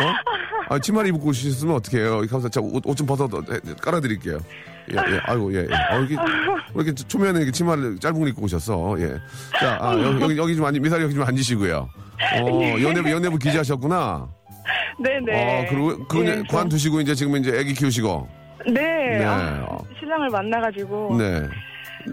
아, 0.71 0.79
치마를 0.79 1.11
입고 1.11 1.31
오셨으면 1.31 1.75
어떡해요? 1.75 2.21
이렇게 2.21 2.29
하면서 2.29 2.49
자, 2.49 2.61
옷, 2.61 2.87
옷좀 2.87 3.05
벗어 3.05 3.27
깔아드릴게요. 3.83 4.39
예, 4.93 4.97
예, 4.97 5.21
아이고, 5.25 5.53
예, 5.53 5.67
예. 5.69 5.75
어, 5.95 5.99
이렇게, 5.99 6.15
왜 6.75 6.85
이렇게 6.85 6.95
초면에 6.95 7.39
이렇게 7.41 7.51
치마를 7.51 7.99
짧은 7.99 8.21
걸 8.21 8.29
입고 8.29 8.43
오셨어? 8.43 8.95
예. 9.01 9.17
자, 9.59 9.79
아, 9.81 9.95
여기, 10.01 10.23
여기, 10.23 10.37
여기 10.37 10.57
좀 10.57 10.65
앉, 10.65 10.81
미사리 10.81 11.03
여기 11.03 11.15
좀 11.15 11.25
앉으시고요. 11.25 11.89
어, 12.41 12.61
연예부, 12.83 13.11
연예부 13.11 13.37
기자하셨구나. 13.39 14.29
네네. 15.03 15.33
어, 15.33 15.67
그리고, 15.69 16.07
그, 16.07 16.25
예, 16.25 16.43
관두시고 16.49 17.01
이제 17.01 17.17
지금 17.17 17.37
이제 17.37 17.51
애기 17.59 17.75
키우시고. 17.75 18.29
네. 18.67 19.19
네. 19.19 19.25
아, 19.25 19.77
신랑을 19.99 20.29
만나가지고 20.29 21.17
네. 21.19 21.49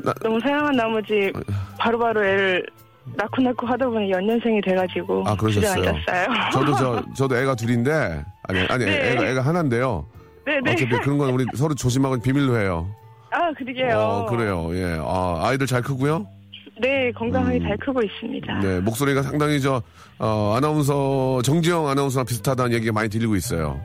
나, 0.04 0.14
너무 0.24 0.40
사랑한 0.40 0.76
나머지 0.76 1.32
바로바로 1.78 2.26
애를 2.26 2.66
낳고 3.16 3.42
낳고 3.42 3.66
하다 3.68 3.88
보니 3.88 4.12
연년생이 4.12 4.62
돼가지고 4.62 5.24
아, 5.26 5.36
그러셨어요? 5.36 5.94
저도 6.52 6.76
저, 6.76 7.04
저도 7.16 7.38
애가 7.38 7.56
둘인데, 7.56 8.24
아니, 8.44 8.60
아니, 8.70 8.86
네. 8.86 9.12
애가, 9.12 9.26
애가 9.28 9.42
하나인데요. 9.42 10.06
네네. 10.46 10.72
어차피 10.74 10.90
그런 11.02 11.18
건 11.18 11.30
우리 11.32 11.46
서로 11.56 11.74
조심하고 11.76 12.20
비밀로 12.22 12.58
해요. 12.60 12.88
아 13.32 13.52
그러게요. 13.58 13.98
어, 13.98 14.26
그래요. 14.28 14.70
예. 14.74 14.98
아, 15.02 15.42
아이들 15.48 15.68
잘 15.68 15.82
크고요. 15.82 16.26
네 16.80 17.12
건강하게 17.12 17.58
음. 17.58 17.64
잘 17.64 17.78
크고 17.78 18.02
있습니다. 18.04 18.60
네, 18.60 18.80
목소리가 18.82 19.24
상당히 19.24 19.60
저, 19.60 19.82
어, 20.20 20.54
아나운서, 20.56 21.42
정지영 21.44 21.88
아나운서랑 21.88 22.26
비슷하다는 22.26 22.72
얘기가 22.74 22.94
많이 22.94 23.10
들리고 23.10 23.36
있어요. 23.36 23.82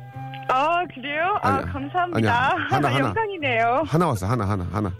아 0.48 0.84
그래요? 0.94 1.38
아 1.42 1.48
아니야. 1.48 1.72
감사합니다. 1.72 2.16
아니야. 2.16 2.66
하나, 2.68 2.88
하나. 2.88 2.98
영광이네요. 3.08 3.82
하나 3.86 4.06
왔어, 4.08 4.26
하나, 4.26 4.46
하나, 4.48 4.66
하나. 4.70 4.92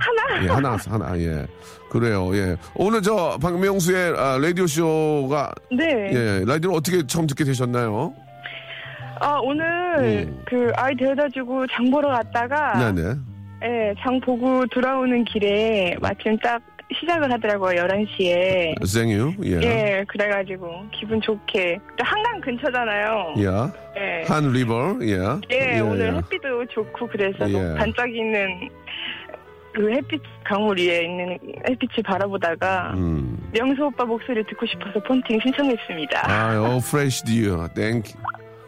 하나. 0.00 0.44
예, 0.44 0.48
하나 0.48 0.76
하나, 0.88 1.18
예. 1.18 1.46
그래요, 1.90 2.34
예. 2.34 2.56
오늘 2.74 3.02
저, 3.02 3.38
박명수의 3.40 4.14
아, 4.16 4.38
라디오쇼가, 4.38 5.52
네. 5.76 6.10
예, 6.12 6.44
라디오를 6.46 6.76
어떻게 6.78 7.06
처음 7.06 7.26
듣게 7.26 7.44
되셨나요? 7.44 8.14
아 9.20 9.38
오늘 9.40 9.64
음. 10.26 10.42
그 10.46 10.72
아이 10.74 10.96
데려다 10.96 11.28
주고 11.28 11.64
장 11.68 11.88
보러 11.92 12.08
갔다가 12.08 12.92
네네. 12.92 13.14
예, 13.64 13.94
장 14.02 14.18
보고 14.20 14.66
돌아오는 14.66 15.24
길에 15.26 15.94
마침 16.00 16.36
딱 16.38 16.60
시작을 16.98 17.32
하더라고요 17.32 17.82
11시에. 17.82 18.84
생유, 18.84 19.32
예. 19.44 19.50
예, 19.62 20.04
그래가지고 20.08 20.86
기분 20.92 21.20
좋게 21.20 21.78
또 21.96 22.04
한강 22.04 22.40
근처잖아요. 22.40 23.34
예. 23.38 23.42
예. 24.00 24.24
한 24.26 24.50
리버, 24.52 24.98
예. 25.02 25.18
예, 25.50 25.78
오늘 25.80 26.16
햇빛도 26.16 26.66
좋고 26.66 27.06
그래서 27.08 27.48
예. 27.48 27.52
또 27.52 27.74
반짝이는 27.76 28.68
그 29.74 29.90
햇빛 29.90 30.20
강물 30.44 30.78
위에 30.78 31.04
있는 31.04 31.38
햇빛을 31.68 32.02
바라보다가 32.04 32.92
음. 32.94 33.38
명수 33.52 33.84
오빠 33.84 34.04
목소리 34.04 34.44
듣고 34.44 34.66
싶어서 34.66 35.00
폰팅 35.06 35.40
신청했습니다. 35.42 36.30
아, 36.30 36.60
어, 36.60 36.76
fresh 36.76 37.24
dew. 37.24 37.66
땡. 37.74 38.02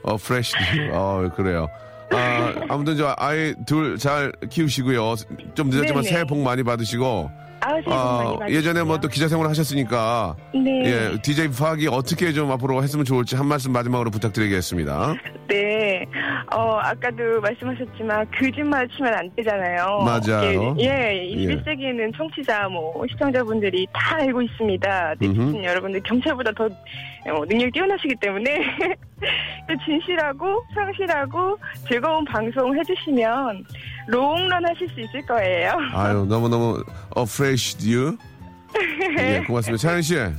어, 0.02 0.14
fresh 0.14 0.54
dew. 0.73 0.90
어, 0.92 1.28
그래요. 1.37 1.68
아, 2.11 2.54
아무튼 2.68 2.96
저 2.96 3.14
아이 3.18 3.54
둘 3.66 3.99
잘 3.99 4.30
키우시고요. 4.49 5.14
좀 5.54 5.68
늦었지만 5.68 6.02
네네. 6.02 6.08
새해 6.14 6.25
복 6.25 6.38
많이 6.42 6.62
받으시고 6.62 7.30
아, 7.64 7.78
아. 7.87 8.37
예전에 8.49 8.83
뭐 8.83 8.99
또 9.04 9.09
기자 9.09 9.28
생활 9.28 9.49
하셨으니까 9.50 10.35
네. 10.54 10.83
예, 10.87 11.21
DJ 11.21 11.49
파악이 11.50 11.88
어떻게 11.88 12.33
좀 12.33 12.50
앞으로 12.52 12.83
했으면 12.83 13.04
좋을지 13.04 13.37
한 13.37 13.47
말씀 13.47 13.71
마지막으로 13.73 14.11
부탁드리겠습니다. 14.11 15.14
네. 15.49 16.06
어, 16.54 16.78
아까도 16.80 17.40
말씀하셨지만 17.42 18.26
거짓말 18.30 18.88
치면 18.88 19.12
안 19.12 19.30
되잖아요. 19.37 19.99
맞아요. 20.04 20.75
이게, 20.78 20.88
예, 20.88 21.47
21세기에는 21.47 22.16
청취자 22.16 22.68
뭐 22.68 23.04
시청자분들이 23.11 23.87
다 23.92 24.16
알고 24.16 24.40
있습니다. 24.40 25.14
네티즌 25.21 25.62
여러분들 25.64 26.00
경찰보다 26.02 26.52
더 26.52 26.64
어, 26.64 27.44
능력이 27.47 27.73
뛰어나시기 27.73 28.14
때문에 28.21 28.61
진실하고 29.85 30.64
성실하고 30.75 31.59
즐거운 31.88 32.25
방송 32.25 32.76
해주시면 32.78 33.64
롱런 34.09 34.64
하실 34.66 34.88
수 34.88 35.00
있을 35.00 35.25
거예요. 35.26 35.73
아유, 35.93 36.26
너무너무 36.28 36.83
afraid 37.16 37.90
you. 37.90 38.16
예, 39.19 39.43
고맙습니다. 39.47 39.81
차현 39.81 40.02
씨. 40.02 40.14
네. 40.16 40.33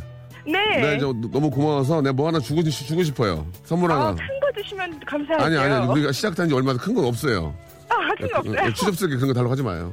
네, 0.79 0.97
저 0.99 1.07
너무 1.31 1.49
고마워서 1.49 2.01
내가 2.01 2.13
뭐 2.13 2.27
하나 2.27 2.39
주고, 2.39 2.61
주고 2.63 3.01
싶어요. 3.03 3.47
선물 3.63 3.91
하나. 3.91 4.09
아, 4.09 4.11
큰거 4.15 4.61
주시면 4.61 4.99
감사하죠. 5.05 5.43
아니, 5.45 5.57
아니, 5.57 5.87
우리가 5.87 6.11
시작한 6.11 6.47
지 6.47 6.53
얼마 6.53 6.73
큰건 6.75 7.05
없어요. 7.05 7.55
아, 7.89 7.95
큰거 8.19 8.39
없어요. 8.39 8.55
예, 8.67 8.73
추접스럽게 8.73 9.15
그런 9.15 9.27
거 9.29 9.33
달라고 9.33 9.51
하지 9.53 9.63
마요. 9.63 9.91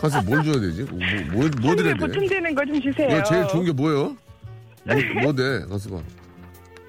가서 0.00 0.22
뭘 0.22 0.44
줘야 0.44 0.60
되지? 0.60 0.82
뭐, 0.84 0.98
뭐, 1.32 1.50
뭐 1.60 1.74
드려야 1.74 1.94
돼? 1.94 2.06
보탬되는 2.06 2.54
거 2.54 2.64
좀 2.66 2.80
주세요. 2.80 3.22
제일 3.24 3.48
좋은 3.48 3.64
게 3.64 3.72
뭐예요? 3.72 4.16
뭐, 4.84 4.96
뭐 5.22 5.32
돼? 5.32 5.64
가서 5.68 5.90
봐. 5.90 6.00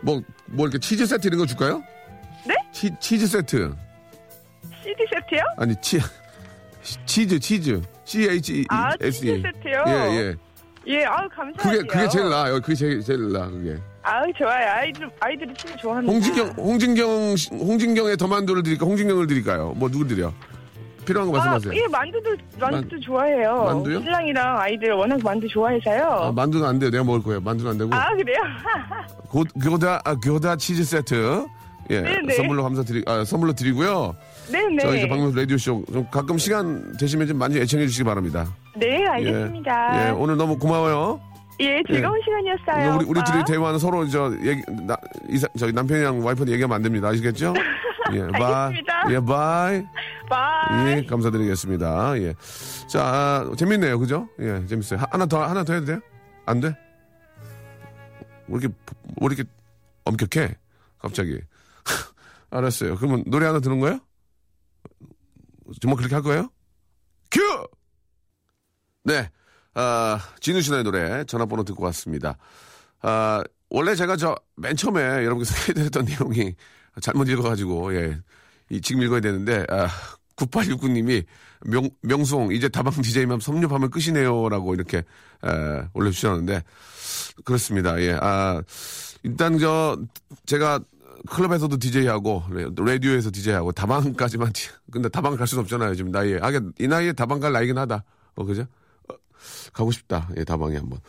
뭐, 0.01 0.21
뭐 0.45 0.65
이렇게 0.67 0.79
치즈 0.79 1.05
세트 1.05 1.27
이런 1.27 1.39
거 1.39 1.45
줄까요? 1.45 1.83
네? 2.47 2.55
치, 2.71 2.89
치즈 2.99 3.27
세트. 3.27 3.73
CD 4.83 4.95
세트요? 5.13 5.41
아니, 5.57 5.75
치, 5.81 5.99
치즈, 7.05 7.39
치즈. 7.39 7.81
C-H-E-S-E. 8.05 8.65
아, 8.69 8.95
치즈 8.97 9.41
세트요? 9.41 9.83
예, 9.87 9.91
예. 10.17 10.35
예, 10.87 11.05
아우 11.05 11.27
감사해요. 11.29 11.79
그게, 11.81 11.87
그게 11.87 12.07
제일 12.09 12.29
나아요. 12.29 12.59
그게 12.61 12.73
제일, 12.73 13.03
제일 13.03 13.31
나아, 13.31 13.47
그게. 13.49 13.77
아우 14.01 14.23
좋아요. 14.37 14.67
아이들 14.71 15.09
아이들이 15.19 15.53
참 15.55 15.77
좋아합니다. 15.77 16.11
홍진경, 16.13 16.47
홍진경, 16.57 17.35
씨- 17.35 17.49
홍진경의 17.53 18.17
더 18.17 18.27
만두를 18.27 18.63
드릴까? 18.63 18.85
홍진경을 18.85 19.27
드릴까요? 19.27 19.73
뭐, 19.75 19.89
누구 19.89 20.07
드려? 20.07 20.33
필요한 21.09 21.31
거 21.31 21.39
아, 21.39 21.45
말씀하세요. 21.45 21.81
예, 21.81 21.87
만두도 21.87 22.35
만두도 22.59 22.99
좋아해요. 22.99 23.63
만두요? 23.63 23.99
신랑이랑 24.01 24.59
아이들 24.59 24.91
워낙 24.91 25.19
만두 25.23 25.47
좋아해서요. 25.47 26.03
아, 26.03 26.31
만두는 26.31 26.67
안 26.67 26.77
돼요. 26.77 26.91
내가 26.91 27.03
먹을 27.03 27.23
거예요. 27.23 27.41
만두는 27.41 27.71
안 27.71 27.77
되고. 27.79 27.89
아, 27.95 28.15
그래요? 28.15 28.37
고, 29.27 29.43
교다, 29.63 30.01
아, 30.05 30.15
교다 30.15 30.55
치즈 30.55 30.83
세트. 30.83 31.47
예. 31.89 32.01
네네. 32.01 32.35
선물로 32.35 32.61
감사드리, 32.61 33.03
아, 33.07 33.25
선물로 33.25 33.53
드리고요. 33.53 34.15
네네. 34.51 34.77
저희 34.83 35.01
저 35.01 35.07
방송 35.07 35.33
라디오 35.33 35.57
쇼 35.57 35.83
좀 35.91 36.05
가끔 36.11 36.37
시간 36.37 36.95
되시면 36.99 37.25
좀 37.27 37.37
많이 37.37 37.57
애청해 37.57 37.87
주시기 37.87 38.03
바랍니다. 38.03 38.45
네, 38.75 39.01
예. 39.01 39.07
알겠습니다. 39.07 40.07
예, 40.07 40.11
오늘 40.11 40.37
너무 40.37 40.59
고마워요. 40.59 41.19
예, 41.61 41.81
즐거운 41.91 42.13
시간이었어요. 42.23 42.95
우리, 42.97 43.05
우리 43.05 43.19
오빠. 43.19 43.23
둘이 43.31 43.43
대화는 43.45 43.79
서로 43.79 44.07
저 44.07 44.31
얘기, 44.45 44.61
나, 44.87 44.95
이사, 45.29 45.47
저기 45.57 45.73
남편이랑 45.73 46.23
와이프한테 46.23 46.53
얘기하면 46.53 46.75
안 46.75 46.81
됩니다. 46.83 47.07
아시겠죠? 47.09 47.53
예, 48.13 48.27
bye. 48.37 48.73
예, 49.13 49.19
bye. 49.19 49.83
Bye. 50.29 50.87
예, 50.91 51.05
감사드리겠습니다. 51.05 52.17
예. 52.21 52.33
자, 52.87 53.01
아, 53.03 53.51
재밌네요. 53.57 53.99
그죠? 53.99 54.27
예, 54.39 54.65
재밌어요. 54.67 54.99
하- 54.99 55.07
하나 55.11 55.25
더, 55.25 55.43
하나 55.43 55.63
더 55.63 55.73
해도 55.73 55.85
돼요? 55.85 55.99
안 56.45 56.59
돼? 56.59 56.75
왜 58.47 58.59
이렇게, 58.59 58.67
왜 59.21 59.25
이렇게 59.27 59.43
엄격해? 60.05 60.55
갑자기. 60.99 61.39
알았어요. 62.51 62.95
그러면 62.97 63.23
노래 63.27 63.45
하나 63.45 63.59
들은 63.59 63.79
거예요? 63.79 63.99
정말 65.81 65.97
그렇게 65.97 66.15
할 66.15 66.23
거예요? 66.23 66.49
큐! 67.31 67.41
네. 69.03 69.29
아, 69.75 70.19
지누션의 70.41 70.83
노래 70.83 71.23
전화번호 71.25 71.63
듣고 71.63 71.83
왔습니다. 71.85 72.37
아, 73.01 73.43
원래 73.69 73.95
제가 73.95 74.15
저 74.17 74.35
맨 74.57 74.75
처음에 74.75 74.99
여러분께 75.23 75.45
소개해드렸던 75.45 76.05
내용이 76.09 76.55
잘못 77.01 77.27
읽어가지고, 77.29 77.95
예. 77.95 78.17
이, 78.69 78.81
지금 78.81 79.01
읽어야 79.01 79.19
되는데, 79.21 79.65
아, 79.69 79.87
9869님이 80.35 81.23
명, 81.65 81.89
명송, 82.01 82.53
이제 82.53 82.69
다방 82.69 82.93
DJ만 83.01 83.39
섭렵하면 83.39 83.89
끝이네요. 83.89 84.49
라고 84.49 84.73
이렇게, 84.73 84.97
에, 84.99 85.81
올려주셨는데, 85.93 86.63
그렇습니다. 87.43 87.99
예. 88.01 88.17
아, 88.21 88.61
일단 89.23 89.57
저, 89.59 89.97
제가 90.45 90.79
클럽에서도 91.29 91.77
DJ하고, 91.77 92.43
라디오에서 92.77 93.31
DJ하고, 93.31 93.71
다방까지만, 93.73 94.53
디- 94.53 94.69
근데 94.91 95.09
다방 95.09 95.35
갈 95.35 95.47
수는 95.47 95.63
없잖아요. 95.63 95.95
지금 95.95 96.11
나이에. 96.11 96.39
아, 96.41 96.49
이 96.79 96.87
나이에 96.87 97.11
다방 97.13 97.39
갈 97.39 97.51
나이긴 97.51 97.77
하다. 97.77 98.03
어, 98.35 98.45
그죠? 98.45 98.65
어, 99.09 99.15
가고 99.73 99.91
싶다. 99.91 100.29
예, 100.37 100.43
다방에 100.45 100.77
한 100.77 100.89
번. 100.89 100.99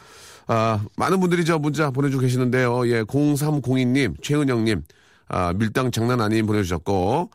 아, 0.49 0.85
많은 0.97 1.21
분들이 1.21 1.45
저 1.45 1.59
문자 1.61 1.91
보내주고 1.93 2.23
계시는데요. 2.23 2.89
예, 2.89 3.05
0302님, 3.05 4.21
최은영님, 4.21 4.83
아, 5.33 5.53
밀당 5.55 5.93
장난 5.93 6.21
아닌 6.21 6.45
보내주셨고, 6.45 7.31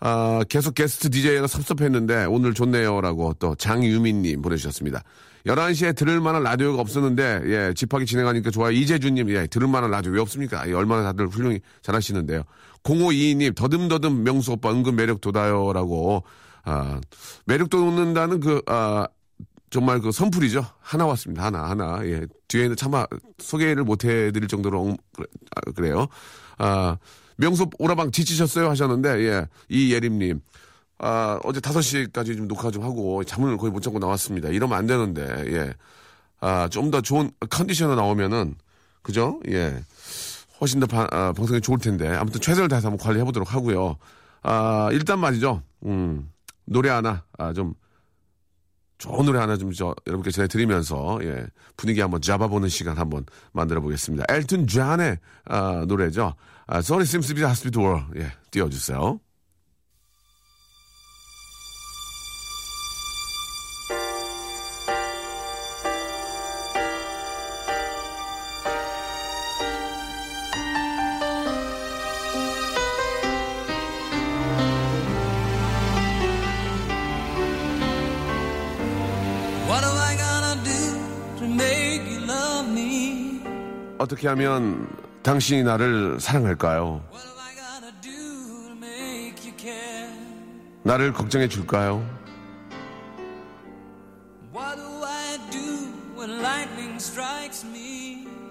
아, 0.00 0.40
계속 0.48 0.74
게스트 0.74 1.10
DJ가 1.10 1.46
섭섭했는데 1.48 2.24
오늘 2.26 2.54
좋네요라고 2.54 3.34
또 3.34 3.54
장유민님 3.56 4.40
보내주셨습니다. 4.42 5.02
11시에 5.46 5.96
들을 5.96 6.20
만한 6.20 6.44
라디오가 6.44 6.80
없었는데, 6.80 7.42
예, 7.46 7.74
집하기 7.74 8.06
진행하니까 8.06 8.50
좋아요. 8.50 8.70
이재준님, 8.70 9.28
예, 9.30 9.48
들을 9.48 9.66
만한 9.66 9.90
라디오 9.90 10.12
왜 10.12 10.20
없습니까? 10.20 10.68
예, 10.68 10.72
얼마나 10.72 11.02
다들 11.02 11.26
훌륭히 11.26 11.60
잘하시는데요. 11.82 12.44
0522님, 12.84 13.54
더듬더듬 13.56 14.22
명수 14.22 14.52
오빠 14.52 14.70
은근 14.70 14.94
매력 14.94 15.20
돋아요라고, 15.20 16.22
아, 16.64 17.00
매력 17.44 17.70
돋는다는 17.70 18.38
그, 18.38 18.62
아, 18.66 19.08
정말 19.70 20.00
그 20.00 20.12
선풀이죠. 20.12 20.64
하나 20.80 21.06
왔습니다. 21.06 21.44
하나, 21.46 21.68
하나. 21.68 22.06
예. 22.06 22.24
뒤에는 22.46 22.76
차마 22.76 23.04
소개를 23.38 23.82
못 23.82 24.04
해드릴 24.04 24.46
정도로 24.46 24.80
엉- 24.80 24.96
그래- 25.16 25.26
아, 25.56 25.60
그래요. 25.72 26.06
아, 26.58 26.98
명수 27.42 27.70
오라방 27.78 28.12
지치셨어요? 28.12 28.68
하셨는데, 28.70 29.08
예. 29.26 29.46
이예림님. 29.68 30.40
아, 30.98 31.40
어제 31.42 31.58
5시까지 31.60 32.36
좀 32.36 32.46
녹화 32.46 32.70
좀 32.70 32.84
하고 32.84 33.24
잠을 33.24 33.56
거의 33.56 33.72
못 33.72 33.80
자고 33.80 33.98
나왔습니다. 33.98 34.48
이러면 34.50 34.78
안 34.78 34.86
되는데, 34.86 35.22
예. 35.52 35.74
아, 36.40 36.68
좀 36.68 36.90
더 36.92 37.00
좋은 37.00 37.30
컨디션으로 37.50 37.96
나오면은, 37.96 38.54
그죠? 39.02 39.40
예. 39.48 39.82
훨씬 40.60 40.78
더 40.78 40.86
바- 40.86 41.08
아, 41.10 41.32
방송이 41.32 41.60
좋을 41.60 41.78
텐데. 41.78 42.08
아무튼 42.08 42.40
최선을 42.40 42.68
다해서 42.68 42.88
한번 42.88 43.04
관리해 43.04 43.24
보도록 43.24 43.52
하고요. 43.52 43.96
아, 44.42 44.88
일단 44.92 45.18
말이죠. 45.18 45.62
음, 45.86 46.30
노래 46.64 46.90
하나, 46.90 47.24
아, 47.38 47.52
좀, 47.52 47.74
좋은 48.98 49.26
노래 49.26 49.40
하나 49.40 49.56
좀 49.56 49.72
저, 49.72 49.92
여러분께 50.06 50.30
전해드리면서, 50.30 51.18
예, 51.24 51.44
분위기 51.76 52.00
한번 52.00 52.20
잡아보는 52.22 52.68
시간 52.68 52.96
한번 52.98 53.26
만들어 53.52 53.80
보겠습니다. 53.80 54.24
엘튼 54.28 54.68
존의, 54.68 55.18
아, 55.46 55.84
노래죠. 55.88 56.34
아, 56.66 56.80
Seems 56.80 57.26
to 57.26 57.34
be 57.34 57.42
Hospital, 57.42 58.04
예, 58.16 58.32
띄워주세요. 58.50 59.20
What 79.68 79.84
am 79.84 79.96
I 79.96 80.16
gonna 80.16 80.62
do 80.62 81.38
to 81.38 81.46
make 81.48 82.02
you 82.08 82.20
love 82.26 82.68
me? 82.70 83.40
어떻게 83.98 84.28
하면 84.28 84.86
당신이 85.22 85.62
나를 85.62 86.18
사랑할까요? 86.20 87.00
나를 90.82 91.12
걱정해 91.12 91.46
줄까요? 91.46 92.04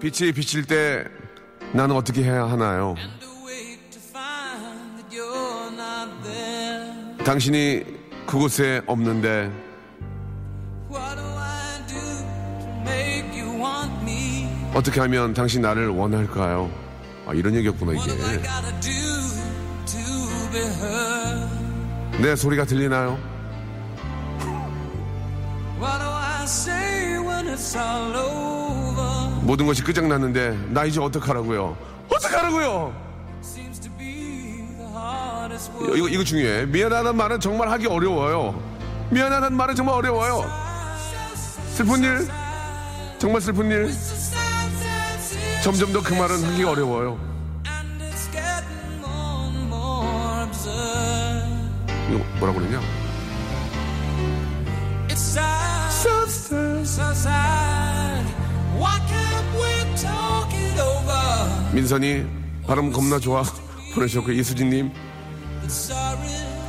빛이 0.00 0.32
비칠 0.32 0.64
때 0.64 1.04
나는 1.72 1.94
어떻게 1.94 2.22
해야 2.22 2.44
하나요? 2.48 2.94
당신이 7.24 7.84
그곳에 8.26 8.80
없는데 8.86 9.71
어떻게 14.82 14.98
하면 15.02 15.32
당신 15.32 15.62
나를 15.62 15.90
원할까요? 15.90 16.68
아, 17.24 17.32
이런 17.32 17.54
얘기였구나, 17.54 17.92
이게. 17.92 18.02
내 22.20 22.34
소리가 22.34 22.64
들리나요? 22.64 23.16
모든 29.42 29.66
것이 29.66 29.84
끝장났는데 29.84 30.58
나 30.70 30.84
이제 30.84 31.00
어떡하라고요? 31.00 31.76
어떡하라고요? 32.12 32.92
이거, 35.94 36.08
이거 36.08 36.24
중요해. 36.24 36.66
미안하다는 36.66 37.16
말은 37.16 37.38
정말 37.38 37.70
하기 37.70 37.86
어려워요. 37.86 38.60
미안하다는 39.10 39.56
말은 39.56 39.76
정말 39.76 39.94
어려워요. 39.94 40.44
슬픈 41.72 42.02
일, 42.02 42.28
정말 43.18 43.40
슬픈 43.40 43.70
일. 43.70 44.31
점점 45.62 45.92
더 45.92 46.02
그 46.02 46.14
말은 46.14 46.42
하기가 46.44 46.70
어려워요. 46.72 47.18
이거 52.10 52.24
뭐라고 52.38 52.58
그러냐? 52.58 52.80
민선이 61.72 62.26
발음 62.66 62.92
겁나 62.92 63.18
좋아 63.18 63.42
보내셨고 63.94 64.30
이수진님 64.32 64.90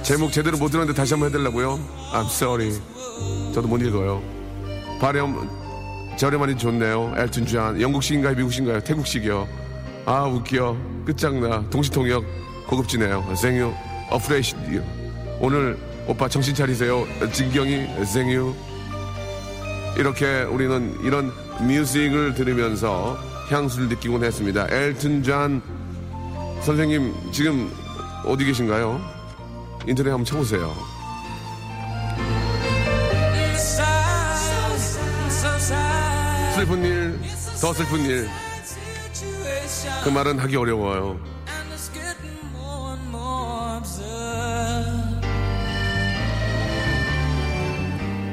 제목 0.03 0.31
제대로 0.31 0.57
못 0.57 0.69
들었는데 0.69 0.95
다시 0.97 1.13
한번 1.13 1.29
해달라고요. 1.29 1.79
I'm 2.13 2.25
sorry. 2.27 2.79
저도 3.53 3.67
못 3.67 3.81
읽어요. 3.81 4.21
발음 4.99 5.62
저렴하니 6.23 6.57
좋네요. 6.57 7.15
엘튼 7.17 7.45
존 7.45 7.81
영국식인가요 7.81 8.33
미국식인가요 8.37 8.79
태국식이요. 8.79 9.45
아 10.05 10.23
웃겨 10.23 10.77
끝장나 11.03 11.69
동시통역 11.69 12.23
고급지네요. 12.65 13.35
thank 13.35 13.73
you 14.09 14.20
appreciate 14.20 14.55
오늘 15.41 15.77
오빠 16.07 16.29
정신 16.29 16.55
차리세요. 16.55 17.05
진경이 17.29 18.05
thank 18.05 18.36
you 18.37 18.55
이렇게 19.97 20.43
우리는 20.43 20.97
이런 21.03 21.29
music을 21.59 22.35
들으면서 22.35 23.17
향수를 23.49 23.89
느끼곤 23.89 24.23
했습니다. 24.23 24.65
엘튼 24.71 25.23
존 25.23 25.61
선생님 26.61 27.33
지금 27.33 27.69
어디 28.25 28.45
계신가요? 28.45 29.01
인터넷 29.87 30.11
한번 30.11 30.23
쳐보세요. 30.23 30.92
슬픈 36.63 36.85
일, 36.85 37.19
더 37.59 37.73
슬픈 37.73 38.05
일. 38.05 38.29
그 40.01 40.09
말은 40.09 40.39
하기 40.39 40.55
어려워요. 40.55 41.19
and 41.49 41.73
it's 41.73 41.91
getting 41.91 42.39
more 42.55 42.93
and 42.93 43.09
more 43.09 43.77
absurd. 43.79 45.25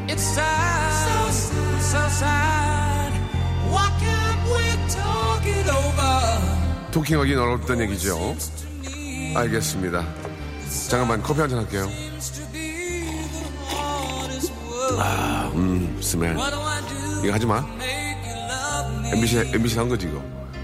It's 0.09 0.23
sad, 0.23 1.33
so 1.81 1.99
sad. 2.07 3.13
Why 3.69 3.91
can't 3.99 4.43
we 4.47 4.79
talk 4.89 5.45
it 5.45 5.69
over? 5.69 6.91
토킹하기 6.93 7.35
어렵다는 7.35 7.85
얘기죠. 7.87 8.37
알겠습니다. 9.35 10.07
잠깐만 10.89 11.21
커피 11.21 11.41
한 11.41 11.51
잔 11.51 11.59
할게요. 11.59 11.89
Be 12.53 13.03
the 13.03 13.45
hardest 13.73 14.53
word. 14.71 15.57
음, 15.57 15.99
스멜. 16.01 16.37
이거 17.25 17.33
하지 17.35 17.45
마. 17.47 17.67
MBC 19.13 19.39
MBC 19.55 19.79
한 19.79 19.89
거지 19.89 20.07
이거. 20.07 20.23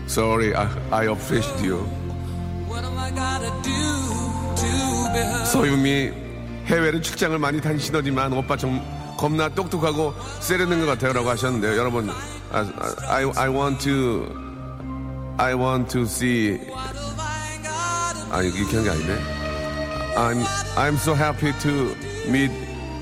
Sorry, 0.09 0.55
I, 0.55 0.67
I 0.91 1.09
appreciate 1.09 1.69
you. 1.69 1.87
I? 2.71 5.45
서유미 5.47 6.13
해외를 6.67 7.03
출장을 7.03 7.39
많이 7.39 7.61
다니시더니만 7.61 8.33
오빠 8.33 8.57
좀 8.57 8.81
겁나 9.17 9.49
똑똑하고 9.49 10.15
세련된 10.41 10.81
것 10.81 10.87
같아요라고 10.87 11.31
하셨는데요. 11.31 11.77
여러분, 11.77 12.11
아, 12.11 12.15
아, 12.59 12.67
I 13.09 13.25
I 13.37 13.49
want 13.49 13.79
to 13.85 14.27
I 15.39 15.55
want 15.55 15.89
to 15.93 16.03
see 16.03 16.59
I 16.71 16.97
아 18.31 18.43
이렇게 18.43 18.77
한 18.77 18.85
게 18.85 18.91
아니네. 18.91 19.19
I'm 20.17 20.45
I'm 20.77 20.95
so 20.95 21.15
happy 21.15 21.53
to 21.61 21.95
meet 22.29 22.53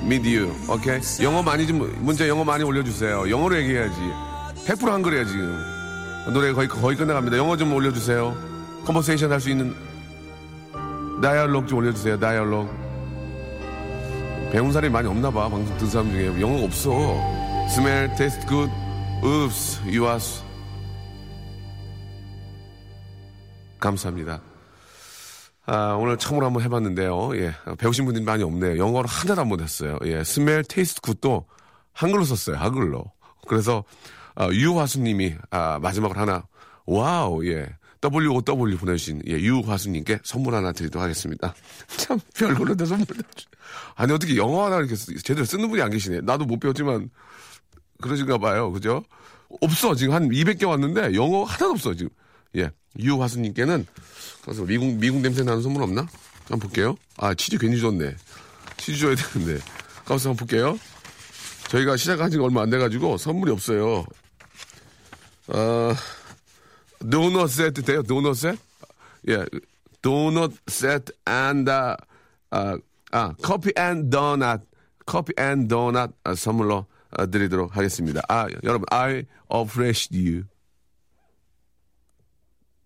meet 0.05 0.37
you. 0.37 0.53
오케이? 0.69 1.01
영어 1.23 1.43
많이 1.43 1.67
좀 1.67 1.91
문자 2.01 2.29
영어 2.29 2.45
많이 2.45 2.63
올려주세요. 2.65 3.31
영어로 3.31 3.57
얘기해야지. 3.59 3.95
100% 4.67 4.87
한글이야 4.89 5.25
지금. 5.25 5.63
노래 6.33 6.53
거의 6.53 6.69
거의 6.69 6.97
끝나갑니다. 6.97 7.37
영어 7.37 7.57
좀 7.57 7.73
올려주세요. 7.73 8.35
Conversation 8.87 9.31
할 9.33 9.41
수 9.41 9.51
있는 9.51 9.75
dialogue 11.23 11.67
좀 11.67 11.79
올려주세요. 11.79 12.19
Dialogue. 12.19 12.85
배운 14.53 14.73
사람이 14.73 14.93
많이 14.93 15.09
없나 15.09 15.31
봐. 15.31 15.49
방송 15.49 15.77
듣는 15.79 15.91
사람 15.91 16.11
중에 16.11 16.41
영어가 16.41 16.65
없어. 16.65 16.91
Smell, 17.69 18.15
taste 18.17 18.47
good. 18.49 18.71
Oops, 19.23 19.81
you 19.83 20.05
are. 20.07 20.19
감사합니다. 23.81 24.41
아, 25.67 25.95
오늘 25.99 26.17
처음으로 26.19 26.47
한번 26.47 26.63
해봤는데요. 26.63 27.37
예. 27.37 27.55
배우신 27.79 28.05
분들이 28.05 28.25
많이 28.25 28.43
없네요. 28.43 28.79
영어로 28.79 29.09
하나도 29.09 29.41
안 29.43 29.49
못했어요. 29.49 29.99
예. 30.05 30.23
Smell 30.25 30.63
taste 30.69 31.01
good도 31.01 31.47
한글로 31.93 32.25
썼어요. 32.25 32.57
한글로. 32.57 33.05
그래서, 33.49 33.83
아, 34.35 34.49
유화수님이, 34.51 35.35
아, 35.51 35.79
마지막으로 35.81 36.19
하나, 36.21 36.45
wow, 36.87 37.45
예. 37.47 37.67
WOW 38.03 38.77
보내주신, 38.77 39.23
예, 39.29 39.33
유화수님께 39.33 40.19
선물 40.25 40.55
하나 40.55 40.73
드리도록 40.73 41.03
하겠습니다. 41.03 41.55
참, 41.97 42.19
다 42.77 42.85
선물. 42.85 43.07
아니, 43.95 44.13
어떻게 44.13 44.37
영어 44.37 44.67
하나 44.67 44.77
이렇게 44.79 44.95
쓰- 44.95 45.15
제대로 45.23 45.45
쓰는 45.47 45.71
분이 45.71 45.81
안 45.81 45.91
계시네. 45.91 46.21
나도 46.23 46.45
못 46.45 46.59
배웠지만, 46.61 47.09
그러신가 48.03 48.37
봐요. 48.39 48.71
그죠? 48.73 49.03
없어. 49.63 49.95
지금 49.95 50.13
한 50.15 50.29
200개 50.29 50.69
왔는데, 50.69 51.15
영어 51.15 51.45
하나도 51.45 51.71
없어, 51.71 51.95
지금. 51.95 52.11
예. 52.57 52.71
유화수님께는, 52.99 53.87
가서 54.45 54.65
미국, 54.65 54.95
미국 54.97 55.21
냄새 55.23 55.43
나는 55.43 55.63
선물 55.63 55.83
없나? 55.85 56.07
한번 56.49 56.59
볼게요. 56.61 56.97
아, 57.17 57.33
치즈 57.33 57.57
괜히 57.57 57.81
줬네. 57.81 58.15
치즈 58.77 58.99
줘야 58.99 59.15
되는데. 59.15 59.63
가서 60.05 60.29
한번 60.31 60.47
볼게요. 60.47 60.79
저희가 61.69 61.97
시작한 61.97 62.31
지가 62.31 62.45
얼마 62.45 62.61
안 62.63 62.69
돼가지고 62.69 63.17
선물이 63.17 63.51
없어요. 63.51 64.05
어, 65.49 65.95
도넛 67.11 67.51
세트 67.51 67.83
돼요? 67.83 68.03
도넛 68.03 68.37
세트? 68.37 68.59
예. 69.29 69.45
도넛 70.03 70.53
세트 70.67 71.13
and, 71.29 71.71
아, 71.71 71.97
아, 72.51 72.79
아, 73.11 73.35
커피 73.43 73.73
앤 73.77 74.11
도넛. 74.11 74.63
커피 75.07 75.33
앤 75.39 75.69
도넛 75.69 76.13
아, 76.25 76.35
선물로 76.35 76.87
아, 77.11 77.27
드리도록 77.27 77.77
하겠습니다. 77.77 78.23
아, 78.29 78.47
여러분, 78.65 78.87
I 78.91 79.25
appreciate 79.53 80.19
you. 80.19 80.45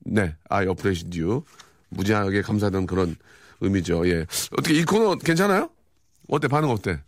네, 0.01 0.37
I 0.49 0.67
appreciate 0.67 1.21
you. 1.21 1.45
무지하게 1.91 2.43
감사하는 2.43 2.87
그런 2.87 3.17
의미죠. 3.61 4.07
예. 4.09 4.27
어떻게 4.53 4.75
이 4.75 4.85
코너 4.85 5.17
괜찮아요? 5.17 5.71
어때? 6.29 6.49
반응 6.49 6.71
어때? 6.71 7.01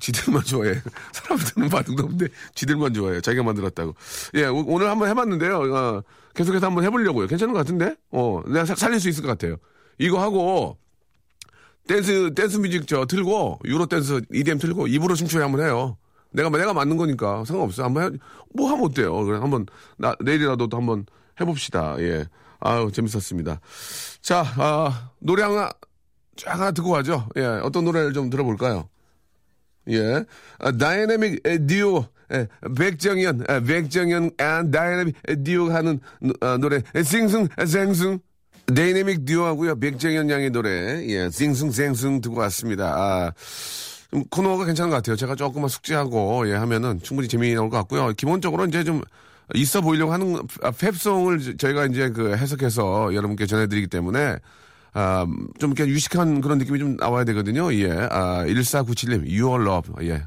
지들만 0.00 0.42
좋아해. 0.44 0.74
사람들은 1.12 1.68
반응도 1.68 2.04
없는데 2.04 2.28
지들만 2.54 2.94
좋아해. 2.94 3.20
자기가 3.20 3.42
만들었다고. 3.44 3.94
예, 4.34 4.46
오- 4.46 4.64
오늘 4.66 4.88
한번 4.90 5.08
해봤는데요. 5.08 5.58
어, 5.74 6.02
계속해서 6.34 6.66
한번 6.66 6.84
해보려고요. 6.84 7.26
괜찮은 7.26 7.52
것 7.54 7.58
같은데? 7.60 7.96
어, 8.10 8.42
내가 8.46 8.64
사- 8.64 8.74
살릴 8.74 9.00
수 9.00 9.08
있을 9.08 9.22
것 9.22 9.28
같아요. 9.28 9.56
이거 9.98 10.20
하고 10.20 10.76
댄스 11.88 12.34
dance 12.34 12.56
music 12.58 12.86
저 12.88 13.06
틀고 13.06 13.60
Euro 13.64 13.86
dance 13.86 14.20
EDM 14.32 14.58
틀고 14.58 14.88
입으로 14.88 15.14
춤추기 15.14 15.40
한번 15.42 15.60
해요. 15.64 15.96
내가 16.32 16.50
내가 16.50 16.74
맞는 16.74 16.96
거니까 16.96 17.44
상관없어. 17.44 17.84
한번 17.84 18.14
해, 18.14 18.18
뭐 18.54 18.70
하면 18.70 18.84
어때요? 18.86 19.24
그래 19.24 19.38
한번 19.38 19.66
나 19.96 20.14
내일이라도 20.20 20.66
또 20.68 20.76
한번 20.76 21.06
해봅시다. 21.40 21.96
예. 22.00 22.26
아유 22.58 22.90
재밌었습니다. 22.92 23.60
자 24.20 24.44
아, 24.56 25.10
노래 25.20 25.44
하나 25.44 25.70
쫙 26.36 26.52
하나 26.58 26.70
듣고 26.72 26.90
가죠. 26.90 27.28
예. 27.36 27.44
어떤 27.44 27.84
노래를 27.84 28.12
좀 28.12 28.28
들어볼까요? 28.30 28.88
예. 29.90 30.24
아, 30.58 30.72
다이내믹 30.72 31.42
듀오 31.66 32.06
예, 32.32 32.48
백정현, 32.76 33.44
아, 33.48 33.60
백정현 33.60 34.30
앤 34.38 34.70
다이내믹 34.70 35.14
듀오 35.44 35.70
하는 35.70 36.00
노- 36.20 36.34
아, 36.40 36.56
노래 36.58 36.80
싱숭 37.04 37.48
생숭 37.66 38.18
다이내믹 38.74 39.24
듀오하고요 39.24 39.78
백정현 39.78 40.28
양의 40.28 40.50
노래 40.50 41.06
예, 41.08 41.30
싱숭 41.30 41.70
생숭 41.70 42.20
듣고 42.20 42.40
왔습니다. 42.40 42.94
아, 42.96 43.32
좀 44.10 44.24
코너가 44.30 44.64
괜찮은 44.64 44.90
것 44.90 44.96
같아요. 44.96 45.14
제가 45.16 45.34
조금만 45.36 45.68
숙지하고 45.68 46.48
예, 46.48 46.54
하면은 46.54 47.00
충분히 47.02 47.28
재미 47.28 47.54
나올 47.54 47.70
것 47.70 47.76
같고요. 47.78 48.08
기본적으로 48.16 48.64
이제 48.64 48.82
좀 48.82 49.02
있어 49.54 49.80
보이려고 49.80 50.12
하는 50.12 50.36
아, 50.62 50.72
펩송을 50.72 51.56
저희가 51.58 51.86
이제 51.86 52.10
그 52.10 52.36
해석해서 52.36 53.14
여러분께 53.14 53.46
전해드리기 53.46 53.86
때문에 53.86 54.36
아, 54.98 55.26
좀 55.58 55.72
이렇게 55.72 55.90
유식한 55.90 56.40
그런 56.40 56.56
느낌이 56.56 56.78
좀 56.78 56.96
나와야 56.96 57.24
되거든요. 57.24 57.70
예. 57.74 57.90
아, 58.10 58.46
1497님, 58.46 59.28
Your 59.28 59.62
Love. 59.62 59.92
예. 60.08 60.24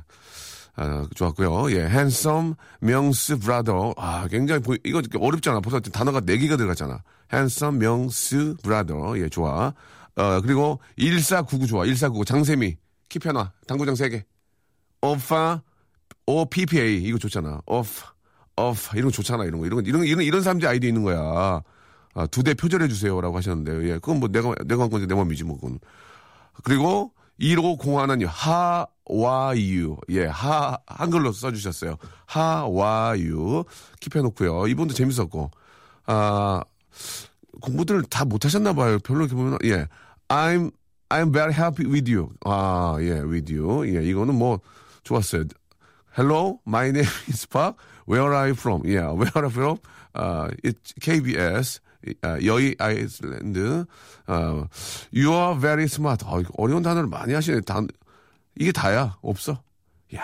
아, 0.75 1.07
좋았고요. 1.15 1.71
예. 1.71 1.85
Handsome, 1.87 2.53
명스, 2.79 3.39
brother. 3.39 3.93
아, 3.97 4.27
굉장히 4.29 4.61
보이, 4.61 4.77
이거 4.83 5.01
어렵잖아. 5.19 5.59
벌써 5.59 5.79
단어가 5.79 6.21
4개가 6.21 6.55
들어갔잖아. 6.55 7.01
Handsome, 7.33 7.79
명스, 7.79 8.57
brother. 8.61 9.19
예, 9.19 9.27
좋아. 9.27 9.73
어, 10.15 10.41
그리고 10.41 10.79
1499 10.97 11.65
좋아. 11.65 11.85
1499. 11.85 12.25
장세미. 12.25 12.77
키편화. 13.09 13.51
당구장 13.65 13.95
3개. 13.95 14.23
오파, 15.01 15.63
OPPA. 16.27 17.01
이거 17.01 17.17
좋잖아. 17.17 17.59
오프, 17.65 17.89
오프. 18.55 18.95
이런 18.95 19.05
거 19.05 19.11
좋잖아. 19.11 19.45
이런 19.45 19.61
거. 19.61 19.65
이런, 19.65 19.81
거. 19.81 19.89
이런, 19.89 20.03
이런, 20.03 20.21
이런 20.21 20.43
사람들 20.43 20.67
아이디어 20.69 20.89
있는 20.89 21.01
거야. 21.01 21.63
아, 22.19 22.27
두 22.27 22.43
대 22.43 22.53
표절해 22.53 22.87
주세요라고 22.89 23.37
하셨는데요. 23.37 23.87
예, 23.89 23.93
그건 23.93 24.19
뭐 24.19 24.27
내가 24.27 24.53
내가 24.65 24.83
한 24.83 24.89
건데 24.89 25.07
내 25.07 25.15
맘이지 25.15 25.45
뭐 25.45 25.55
그건. 25.55 25.79
그리고 26.63 27.13
1501님, 27.39 28.27
하와유. 28.27 29.95
예, 30.09 30.25
하, 30.25 30.77
한글로 30.85 31.31
써주셨어요. 31.31 31.95
하와유. 32.25 33.63
킵해놓고요. 34.01 34.69
이분도 34.69 34.93
재밌었고, 34.93 35.49
아, 36.07 36.61
공부들 37.61 38.03
다 38.03 38.25
못하셨나 38.25 38.73
봐요. 38.73 38.99
별로 38.99 39.21
이렇게 39.21 39.35
보면, 39.35 39.57
예. 39.63 39.87
I'm, 40.27 40.71
I'm 41.07 41.31
very 41.31 41.53
happy 41.53 41.89
with 41.89 42.11
you. 42.13 42.29
아, 42.43 42.97
예, 42.99 43.21
with 43.21 43.53
you. 43.55 43.87
예, 43.87 44.03
이거는 44.03 44.35
뭐, 44.35 44.59
좋았어요. 45.03 45.45
Hello, 46.17 46.59
my 46.67 46.89
name 46.89 47.07
is 47.29 47.45
Park. 47.47 47.77
Where 48.05 48.33
are 48.33 48.47
you 48.49 48.55
from? 48.55 48.83
Yeah, 48.85 49.13
where 49.13 49.31
are 49.33 49.45
you 49.45 49.49
from? 49.49 49.77
Uh, 50.13 50.49
it's 50.61 50.91
KBS. 50.99 51.79
아, 52.21 52.37
여의 52.43 52.75
아이슬란드. 52.79 53.85
어, 54.27 54.67
you 55.13 55.31
are 55.33 55.59
very 55.59 55.83
smart. 55.83 56.25
어, 56.25 56.41
어려운 56.57 56.81
단어를 56.83 57.09
많이 57.09 57.33
하시네. 57.33 57.61
단, 57.61 57.87
이게 58.55 58.71
다야. 58.71 59.17
없어. 59.21 59.61
야 60.15 60.23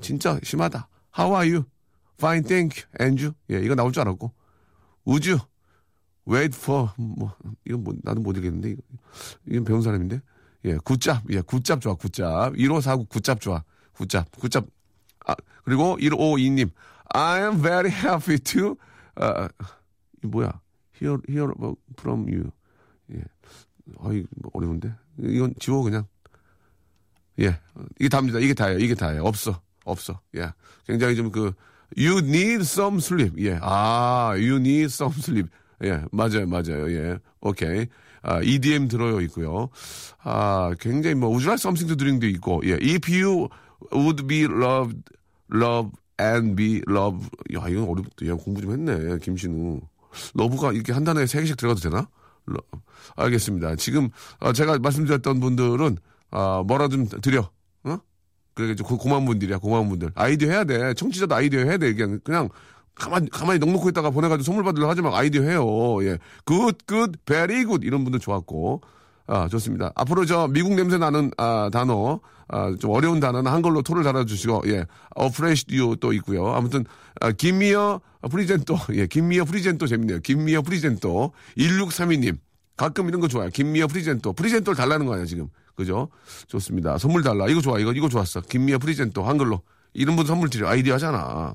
진짜 0.00 0.38
심하다. 0.42 0.88
How 1.18 1.34
are 1.34 1.50
you? 1.50 1.64
Fine, 2.18 2.44
thank 2.46 2.82
you. 2.82 2.88
And 3.00 3.22
you? 3.22 3.34
예, 3.50 3.64
이거 3.64 3.74
나올 3.74 3.92
줄 3.92 4.02
알았고. 4.02 4.32
You? 5.06 5.38
Wait 6.26 6.56
for, 6.56 6.90
뭐, 6.96 7.34
이건 7.66 7.84
뭐, 7.84 7.94
나도 8.02 8.20
못 8.20 8.36
읽겠는데. 8.36 8.70
이거, 8.70 8.82
이건 9.46 9.64
배운 9.64 9.82
사람인데. 9.82 10.20
예, 10.64 10.76
굿잡. 10.78 11.22
예, 11.30 11.40
굿잡 11.40 11.80
좋아, 11.80 11.94
굿잡. 11.94 12.54
1549 12.56 13.06
굿잡 13.06 13.40
좋아. 13.40 13.62
굿잡, 13.92 14.30
굿잡. 14.38 14.66
아, 15.26 15.34
그리고 15.64 15.96
1552님. 15.98 16.70
I 17.12 17.42
am 17.42 17.60
very 17.60 17.90
happy 17.90 18.38
to, 18.38 18.76
어, 19.16 19.46
이 20.22 20.26
뭐야. 20.26 20.63
Hear, 21.00 21.18
hear 21.28 21.50
about 21.50 21.78
from 21.98 22.28
you. 22.28 22.50
예. 23.12 23.22
뭐 23.86 24.50
어려운데? 24.52 24.92
이건 25.18 25.54
지워, 25.58 25.82
그냥. 25.82 26.06
예. 27.40 27.58
이게 27.98 28.08
답니다. 28.08 28.38
이게 28.38 28.54
다예요. 28.54 28.78
이게 28.78 28.94
다예요. 28.94 29.24
없어. 29.24 29.60
없어. 29.84 30.20
예. 30.36 30.52
굉장히 30.86 31.16
좀 31.16 31.30
그, 31.30 31.52
you 31.96 32.18
need 32.18 32.62
some 32.62 32.98
sleep. 32.98 33.34
예. 33.44 33.58
아, 33.60 34.30
you 34.34 34.56
need 34.56 34.86
some 34.86 35.14
sleep. 35.18 35.50
예. 35.84 36.04
맞아요. 36.12 36.46
맞아요. 36.46 36.90
예. 36.90 37.18
오케이. 37.40 37.86
아, 38.22 38.40
EDM 38.40 38.88
들어요 38.88 39.20
있고요. 39.22 39.68
아, 40.22 40.72
굉장히 40.80 41.14
뭐, 41.14 41.30
like 41.30 41.54
something 41.54 41.86
to 41.86 41.96
drink도 41.96 42.26
있고, 42.28 42.62
예. 42.64 42.78
If 42.80 43.12
you 43.12 43.48
would 43.92 44.26
be 44.26 44.44
loved, 44.44 45.02
love 45.52 45.90
and 46.18 46.56
be 46.56 46.80
loved. 46.88 47.28
야, 47.54 47.68
이건 47.68 47.88
어렵다. 47.88 48.26
야, 48.26 48.34
공부 48.34 48.62
좀 48.62 48.72
했네. 48.72 49.18
김신우. 49.18 49.80
Love가 50.34 50.72
이렇게 50.72 50.92
한 50.92 51.04
단어에 51.04 51.26
세 51.26 51.40
개씩 51.40 51.56
들어가도 51.56 51.80
되나? 51.80 52.08
러- 52.46 52.60
알겠습니다. 53.16 53.76
지금 53.76 54.10
어, 54.40 54.52
제가 54.52 54.78
말씀드렸던 54.78 55.40
분들은 55.40 55.98
아, 56.30 56.62
뭐라 56.66 56.88
좀 56.88 57.06
드려. 57.06 57.48
어? 57.84 57.98
그게 58.54 58.74
고, 58.82 58.98
고마운 58.98 59.24
분들이야. 59.24 59.58
고마운 59.58 59.88
분들. 59.88 60.10
아이디어 60.14 60.50
해야 60.50 60.64
돼. 60.64 60.94
청취자도 60.94 61.34
아이디어 61.34 61.60
해야 61.64 61.76
돼. 61.78 61.94
그냥 61.94 62.20
그냥 62.24 62.48
가만 62.94 63.28
가만히 63.28 63.58
넉넉히 63.58 63.88
있다가 63.88 64.10
보내가지고 64.10 64.44
선물 64.44 64.64
받으려 64.64 64.88
하지 64.88 65.02
말고 65.02 65.16
아이디어 65.16 65.42
해요. 65.42 65.64
예, 66.04 66.18
good, 66.44 66.76
good, 66.86 67.12
very 67.24 67.64
good 67.64 67.82
이런 67.84 68.04
분들 68.04 68.20
좋았고. 68.20 68.82
아, 69.26 69.48
좋습니다. 69.48 69.90
앞으로 69.94 70.26
저 70.26 70.48
미국 70.48 70.74
냄새 70.74 70.98
나는 70.98 71.30
아, 71.38 71.70
단어, 71.72 72.20
아, 72.46 72.74
좀 72.78 72.90
어려운 72.90 73.20
단어는 73.20 73.50
한글로 73.50 73.80
토를 73.80 74.02
달아주시고, 74.02 74.64
예, 74.66 74.84
appreciate 75.14 75.66
you 75.66 75.96
또 75.96 76.12
있고요. 76.12 76.46
아무튼, 76.48 76.84
아, 77.22 77.32
gimme 77.32 78.02
a 78.28 78.33
present, 78.33 78.76
예, 78.94 79.06
gimme 79.06 79.44
a 79.44 79.49
present 79.49 79.86
재밌네요. 79.86 80.20
Gimme 80.20 80.62
a 80.62 80.70
present. 80.70 81.32
1632님. 81.56 82.38
가끔 82.76 83.08
이런 83.08 83.20
거 83.20 83.28
좋아요. 83.28 83.50
Gimme 83.50 83.86
a 83.86 83.91
present. 83.91 84.32
Present를 84.32 84.76
달라는 84.76 85.06
거 85.06 85.14
아니야, 85.14 85.26
지금. 85.26 85.48
그죠? 85.76 86.08
좋습니다. 86.48 86.98
선물 86.98 87.22
달라. 87.22 87.48
이거 87.48 87.60
좋아. 87.60 87.78
이거, 87.78 87.92
이거 87.92 88.08
좋았어. 88.08 88.40
Gimme 88.42 88.78
a 88.78 88.83
present. 88.83 89.22
한글로. 89.22 89.62
이런 89.92 90.16
분 90.16 90.26
선물 90.26 90.50
드려. 90.50 90.68
아이디어 90.68 90.94
하잖아. 90.94 91.54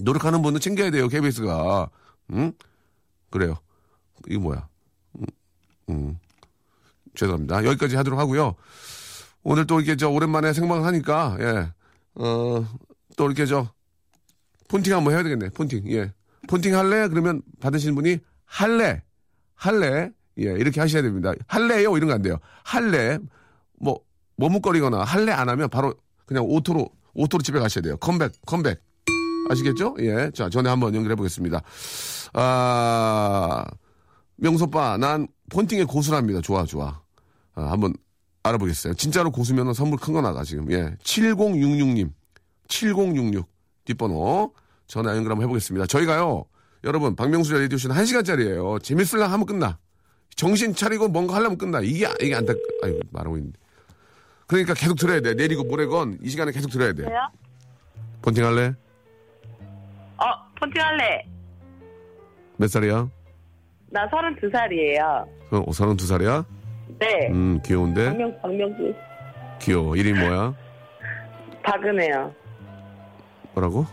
노력하는 0.00 0.42
분은 0.42 0.60
챙겨야 0.60 0.90
돼요, 0.90 1.08
KBS가. 1.08 1.90
응? 2.32 2.52
그래요. 3.30 3.56
이거 4.28 4.40
뭐야? 4.40 4.68
음, 5.16 5.24
음. 5.90 6.18
죄송합니다. 7.14 7.64
여기까지 7.64 7.96
하도록 7.96 8.18
하고요. 8.18 8.54
오늘 9.42 9.66
또 9.66 9.80
이렇게 9.80 9.96
저 9.96 10.08
오랜만에 10.08 10.52
생방하니까 10.52 11.36
예. 11.40 11.72
어, 12.14 12.66
또 13.16 13.26
이렇게 13.26 13.46
저 13.46 13.70
폰팅 14.68 14.94
한번 14.94 15.14
해야 15.14 15.22
되겠네. 15.22 15.50
폰팅. 15.50 15.90
예. 15.92 16.12
폰팅 16.48 16.76
할래? 16.76 17.08
그러면 17.08 17.42
받으시는 17.60 17.94
분이 17.94 18.18
할래. 18.44 19.02
할래. 19.54 20.10
예, 20.38 20.44
이렇게 20.52 20.80
하셔야 20.80 21.02
됩니다. 21.02 21.32
할래요? 21.46 21.96
이런 21.96 22.08
거 22.08 22.14
안 22.14 22.22
돼요. 22.22 22.38
할래. 22.64 23.18
뭐 23.80 24.00
머뭇거리거나 24.36 25.02
할래 25.02 25.32
안 25.32 25.48
하면 25.48 25.68
바로 25.68 25.94
그냥 26.26 26.44
auto로 26.44 26.88
auto로 27.14 27.42
집에 27.42 27.58
가셔야 27.58 27.82
돼요. 27.82 27.96
컴백. 27.96 28.32
컴백. 28.46 28.80
아시겠죠? 29.50 29.96
예. 30.00 30.30
자, 30.32 30.48
전화 30.50 30.68
한번 30.68 30.94
연결해 30.94 31.16
보겠습니다. 31.16 31.62
아, 32.34 33.64
명수 34.36 34.74
오빠, 34.74 34.98
난 34.98 35.26
폰팅의 35.50 35.86
고수랍니다. 35.86 36.40
좋아, 36.40 36.64
좋아. 36.64 37.00
아, 37.54 37.70
한번 37.70 37.94
알아보겠어요. 38.42 38.94
진짜로 38.94 39.30
고수면 39.32 39.72
선물 39.74 39.98
큰 39.98 40.12
거 40.12 40.20
나가, 40.20 40.44
지금. 40.44 40.70
예. 40.70 40.94
7066님. 41.02 42.12
7066. 42.68 43.48
뒷번호. 43.88 44.52
전화 44.86 45.10
연결 45.16 45.32
한번 45.32 45.44
해보겠습니다. 45.44 45.86
저희가요, 45.86 46.44
여러분, 46.84 47.14
박명수 47.16 47.52
라디오 47.54 47.76
쇼는 47.76 47.96
1시간짜리예요 47.96 48.82
재밌으려면 48.82 49.30
하면 49.32 49.46
끝나. 49.46 49.78
정신 50.36 50.74
차리고 50.74 51.08
뭔가 51.08 51.34
하려면 51.34 51.58
끝나. 51.58 51.80
이게, 51.80 52.06
이게 52.20 52.34
안 52.34 52.44
돼. 52.46 52.54
아이고, 52.82 53.00
말하고 53.10 53.36
있는데. 53.38 53.58
그러니까 54.46 54.74
계속 54.74 54.94
들어야 54.96 55.20
돼. 55.20 55.34
내리고 55.34 55.64
모래건 55.64 56.18
이 56.22 56.28
시간에 56.28 56.52
계속 56.52 56.70
들어야 56.70 56.92
돼. 56.92 57.02
여보세요? 57.02 57.28
폰팅 58.22 58.44
할래? 58.46 58.72
어, 60.16 60.24
폰팅 60.58 60.80
할래. 60.82 61.24
몇 62.56 62.68
살이야? 62.68 63.08
나 63.90 64.08
32살이에요. 64.08 65.26
어, 65.50 65.70
32살이야? 65.70 66.44
네. 66.98 67.28
음, 67.30 67.60
귀여운데? 67.64 68.06
박명, 68.06 68.40
박명수. 68.40 68.94
귀여워. 69.60 69.96
이름이 69.96 70.18
뭐야? 70.18 70.54
박은혜요. 71.62 72.34
뭐라고? 73.58 73.84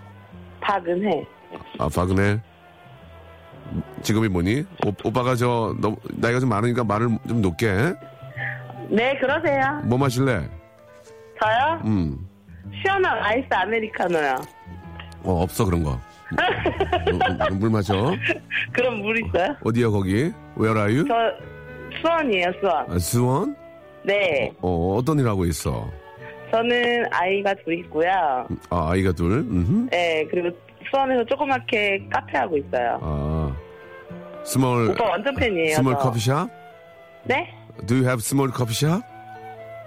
박은혜. 0.62 1.26
아, 1.80 1.90
박은혜. 1.90 2.40
직업이 4.04 4.28
뭐니? 4.28 4.64
오, 5.04 5.12
빠가저 5.12 5.76
너, 5.80 5.96
나이가 6.14 6.40
좀 6.40 6.50
많으니까 6.50 6.84
말을 6.84 7.10
좀 7.28 7.42
높게. 7.42 7.68
해? 7.70 7.94
네, 8.90 9.18
그러세요. 9.18 9.82
뭐 9.86 9.98
마실래? 9.98 10.48
저요? 11.42 11.82
음. 11.86 12.28
시원한 12.82 13.18
아이스 13.24 13.48
아메리카노요. 13.50 14.36
어, 15.24 15.42
없어 15.44 15.66
그런 15.66 15.84
거. 15.84 16.00
음, 17.10 17.20
음, 17.52 17.60
물 17.60 17.70
마셔. 17.72 18.14
그럼 18.72 19.02
물 19.02 19.18
있어요? 19.26 19.56
어디야 19.64 19.90
거기? 19.90 20.32
Where 20.58 20.80
are 20.80 20.96
you? 20.96 21.08
저 21.08 21.16
수원이에요, 22.02 22.52
수원. 22.62 22.92
아, 22.92 23.00
수원? 23.00 23.56
네. 24.04 24.52
어, 24.62 24.98
어떤 25.00 25.18
일 25.20 25.28
하고 25.28 25.46
있어? 25.46 25.90
저는 26.60 27.06
아이가 27.12 27.54
둘 27.66 27.74
있고요. 27.80 28.10
아, 28.70 28.90
아이가 28.92 29.12
둘. 29.12 29.40
음. 29.40 29.88
네, 29.92 30.26
그리고 30.32 30.50
수원에서 30.90 31.26
조그맣게 31.26 32.08
카페 32.10 32.38
하고 32.38 32.58
있어요. 32.58 32.98
아. 33.02 33.56
명수 34.46 34.92
오빠 34.92 35.04
완전 35.10 35.36
팬이에요. 35.36 35.76
Small 35.76 35.94
저. 35.96 36.00
커피숍? 36.00 36.50
네? 37.26 37.50
Do 37.88 37.96
you 37.98 38.06
have 38.06 38.20
small 38.22 38.52
coffee 38.56 38.74
shop? 38.74 39.04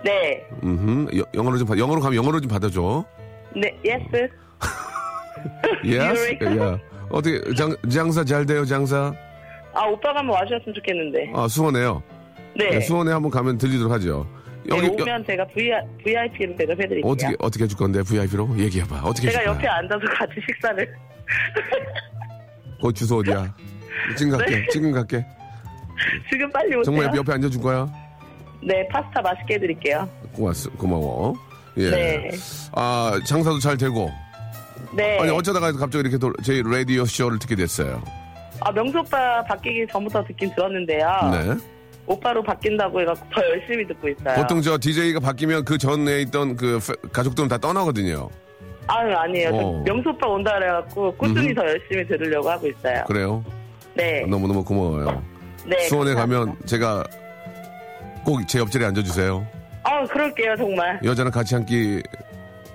네. 0.04 0.44
음. 0.62 1.06
영어로 1.34 1.56
좀 1.56 1.66
받- 1.66 1.78
영어로 1.78 2.00
가면 2.02 2.16
영어로 2.16 2.38
좀 2.40 2.50
받아 2.50 2.68
줘. 2.68 3.02
네, 3.56 3.74
yes. 3.86 4.28
Yes. 5.84 6.38
야. 6.58 6.78
어떻게 7.08 7.40
장, 7.54 7.74
장사 7.90 8.24
잘 8.24 8.44
돼요, 8.44 8.64
장사? 8.66 9.12
아, 9.72 9.84
오빠가 9.86 10.18
한번 10.18 10.36
와주셨으면 10.36 10.74
좋겠는데. 10.74 11.32
아, 11.34 11.48
수원에요. 11.48 12.02
네. 12.58 12.70
네, 12.70 12.80
수원에 12.80 13.12
한번 13.12 13.30
가면 13.30 13.56
들리도록 13.56 13.90
하죠. 13.92 14.26
여기 14.68 14.82
네, 14.82 14.88
여- 14.98 15.02
오면 15.02 15.24
제가 15.26 15.46
VI, 15.46 15.80
VIP로 16.04 16.56
대접해드릴게요. 16.56 17.10
어떻게 17.10 17.36
어떻게 17.38 17.64
해줄 17.64 17.78
건데 17.78 18.02
VIP로 18.02 18.58
얘기해봐. 18.58 19.00
어떻게 19.02 19.30
제가 19.30 19.44
옆에? 19.46 19.66
앉아서 19.66 20.00
같이 20.14 20.34
식사를. 20.46 20.94
그 22.82 22.92
주소 22.92 23.18
어디야? 23.18 23.52
지금 24.16 24.36
갈게. 24.36 24.54
네. 24.56 24.66
지금 24.70 24.92
갈게. 24.92 25.26
지금 26.30 26.50
빨리 26.52 26.68
오세요. 26.76 26.82
정말 26.84 27.14
옆에 27.16 27.32
앉아줄 27.32 27.60
거야? 27.60 27.86
네, 28.62 28.86
파스타 28.88 29.20
맛있게 29.22 29.54
해드릴게요. 29.54 30.08
고맙어. 30.32 30.70
고마워. 30.76 31.34
예. 31.76 31.90
네. 31.90 32.30
아 32.72 33.18
장사도 33.26 33.58
잘 33.58 33.76
되고. 33.76 34.10
네. 34.92 35.18
아니 35.20 35.30
어쩌다가 35.30 35.72
갑자기 35.72 36.00
이렇게 36.00 36.18
도- 36.18 36.32
저희 36.44 36.62
라디오 36.62 37.04
쇼를 37.04 37.38
듣게 37.38 37.54
됐어요. 37.56 38.02
아, 38.60 38.72
명수 38.72 38.98
오빠 38.98 39.42
바뀌기 39.44 39.86
전부터 39.90 40.24
듣긴 40.24 40.52
들었는데요. 40.54 41.08
네. 41.32 41.56
오빠로 42.08 42.42
바뀐다고 42.42 43.00
해서 43.02 43.14
더 43.32 43.42
열심히 43.50 43.86
듣고 43.86 44.08
있어요. 44.08 44.36
보통 44.36 44.62
저 44.62 44.78
DJ가 44.78 45.20
바뀌면 45.20 45.64
그 45.64 45.76
전에 45.76 46.22
있던 46.22 46.56
그 46.56 46.78
페- 46.84 47.08
가족들은 47.12 47.48
다 47.48 47.58
떠나거든요. 47.58 48.28
아유, 48.86 49.14
아니에요. 49.14 49.50
저 49.50 49.56
어. 49.58 49.82
명수 49.84 50.08
오빠 50.08 50.26
온다 50.28 50.54
그래갖고 50.58 51.14
꾸준히 51.16 51.48
음흠. 51.48 51.54
더 51.54 51.66
열심히 51.68 52.06
들으려고 52.06 52.48
하고 52.50 52.66
있어요. 52.66 53.04
그래요? 53.06 53.44
네. 53.94 54.22
너무너무 54.26 54.64
고마워요. 54.64 55.22
네. 55.66 55.78
수원에 55.88 56.14
감사합니다. 56.14 56.38
가면 56.54 56.66
제가 56.66 57.04
꼭 58.24 58.40
제 58.46 58.58
옆자리에 58.58 58.86
앉아주세요. 58.88 59.46
아, 59.84 60.04
그럴게요, 60.04 60.56
정말. 60.56 60.98
여자랑 61.04 61.30
같이 61.30 61.54
앉기 61.54 62.02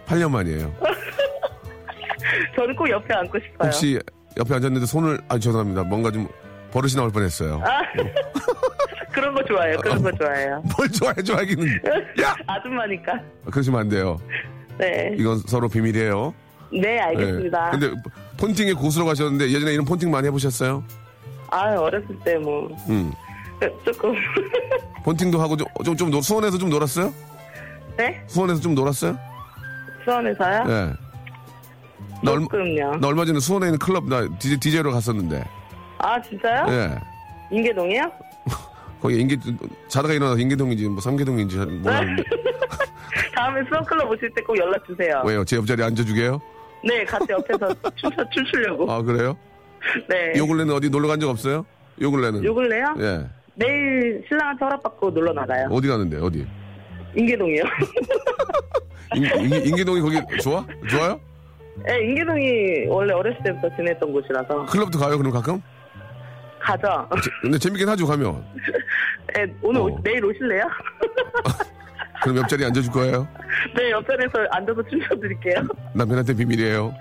8년 0.06 0.30
만이에요. 0.30 0.72
저는 2.56 2.76
꼭 2.76 2.90
옆에 2.90 3.14
앉고 3.14 3.40
싶어요. 3.40 3.68
혹시 3.68 4.00
옆에 4.38 4.54
앉았는데 4.56 4.86
손을, 4.86 5.20
아, 5.28 5.38
죄송합니다. 5.40 5.84
뭔가 5.84 6.12
좀 6.12 6.28
버릇이 6.74 6.96
나올 6.96 7.12
뻔 7.12 7.24
했어요. 7.24 7.62
아, 7.64 7.82
그런 9.14 9.36
거 9.36 9.44
좋아해요. 9.46 9.78
그런 9.78 10.02
거 10.02 10.12
좋아해요. 10.12 10.64
뭘 10.76 10.90
좋아해, 10.90 11.22
좋아하기는. 11.22 11.68
야! 12.24 12.36
아줌마니까. 12.48 13.14
그러시면 13.52 13.82
안 13.82 13.90
돼요. 13.90 14.20
네. 14.80 15.16
이건 15.16 15.38
서로 15.46 15.70
비밀이에요. 15.70 16.34
네, 16.72 17.00
알겠습니다. 17.00 17.68
예. 17.68 17.72
근데 17.78 18.02
폰팅에 18.38 18.74
고수로 18.74 19.06
가셨는데 19.06 19.52
예전에 19.52 19.74
이런 19.74 19.86
폰팅 19.86 20.10
많이 20.10 20.26
해보셨어요? 20.28 20.84
아, 21.52 21.76
어렸을 21.76 22.08
때 22.26 22.36
뭐, 22.38 22.68
음. 22.90 23.14
조금. 23.86 24.16
폰팅도 25.06 25.40
하고 25.40 25.56
좀, 25.56 25.96
좀, 25.96 26.22
수원에서 26.22 26.58
좀 26.58 26.70
놀았어요? 26.70 27.14
네? 27.98 28.24
수원에서 28.26 28.60
좀 28.60 28.74
놀았어요? 28.74 29.16
수원에서요? 30.04 30.64
예. 30.68 30.94
나 32.24 32.32
얼마, 32.32 32.46
조금요. 32.46 32.96
나 32.96 33.08
얼마 33.08 33.26
전에 33.26 33.40
수원에 33.40 33.68
있는 33.68 33.78
클럽, 33.78 34.08
나 34.10 34.28
DJ, 34.40 34.58
DJ로 34.58 34.92
갔었는데. 34.92 35.44
아, 36.00 36.22
진짜요? 36.22 36.66
예. 36.70 36.90
인계동이요? 37.56 38.12
거기 39.02 39.20
인계, 39.20 39.38
자다가 39.88 40.14
일어나서 40.14 40.40
인계동인지 40.40 40.88
뭐 40.90 41.02
삼계동인지 41.02 41.58
모르겠는데. 41.58 42.24
다음에 43.36 43.62
수원클럽 43.68 44.10
오실 44.10 44.30
때 44.34 44.42
꼭 44.44 44.58
연락 44.58 44.86
주세요. 44.86 45.22
왜요? 45.26 45.44
제 45.44 45.58
옆자리에 45.58 45.86
앉아주게요? 45.86 46.42
네, 46.86 47.04
같이 47.06 47.26
옆에서 47.30 47.74
춤춰, 47.96 48.24
춤추려고. 48.32 48.90
아, 48.92 49.02
그래요? 49.02 49.38
네. 50.10 50.34
요 50.38 50.48
근래는 50.48 50.74
어디 50.74 50.90
놀러 50.90 51.08
간 51.08 51.20
적 51.20 51.30
없어요? 51.30 51.66
요 52.02 52.12
근래는? 52.12 52.44
요 52.44 52.54
근래요? 52.54 52.96
예. 53.00 53.26
내일 53.56 54.24
신랑한테 54.28 54.66
허락받고 54.66 55.12
놀러 55.12 55.34
나가요. 55.34 55.68
어디 55.72 55.88
가는데, 55.88 56.18
어디? 56.18 56.46
인계동이요. 57.16 57.64
인, 59.16 59.24
인, 59.24 59.66
인계동이 59.68 60.02
거기 60.02 60.20
좋아? 60.42 60.66
좋아요? 60.90 61.20
네, 61.86 62.00
인계동이 62.04 62.86
원래 62.88 63.14
어렸을 63.14 63.38
때부터 63.44 63.76
지냈던 63.76 64.12
곳이라서. 64.12 64.66
클럽도 64.66 64.98
가요, 64.98 65.18
그럼 65.18 65.32
가끔? 65.32 65.62
가죠. 66.64 67.10
제- 67.24 67.30
근데 67.42 67.58
재밌긴 67.58 67.88
하죠, 67.90 68.08
가면. 68.08 68.44
네, 69.36 69.54
오늘 69.62 69.82
오- 69.82 69.96
어. 69.96 70.00
내일 70.04 70.24
오실래요? 70.26 70.64
그럼 72.24 72.38
옆자리에 72.38 72.68
앉아줄 72.68 72.92
거예요? 72.94 73.28
네, 73.76 73.92
옆자리에서 73.92 74.34
앉아서 74.52 74.82
춤춰드릴게요. 74.90 75.68
남편한테 75.94 76.34
비밀이에요. 76.34 76.94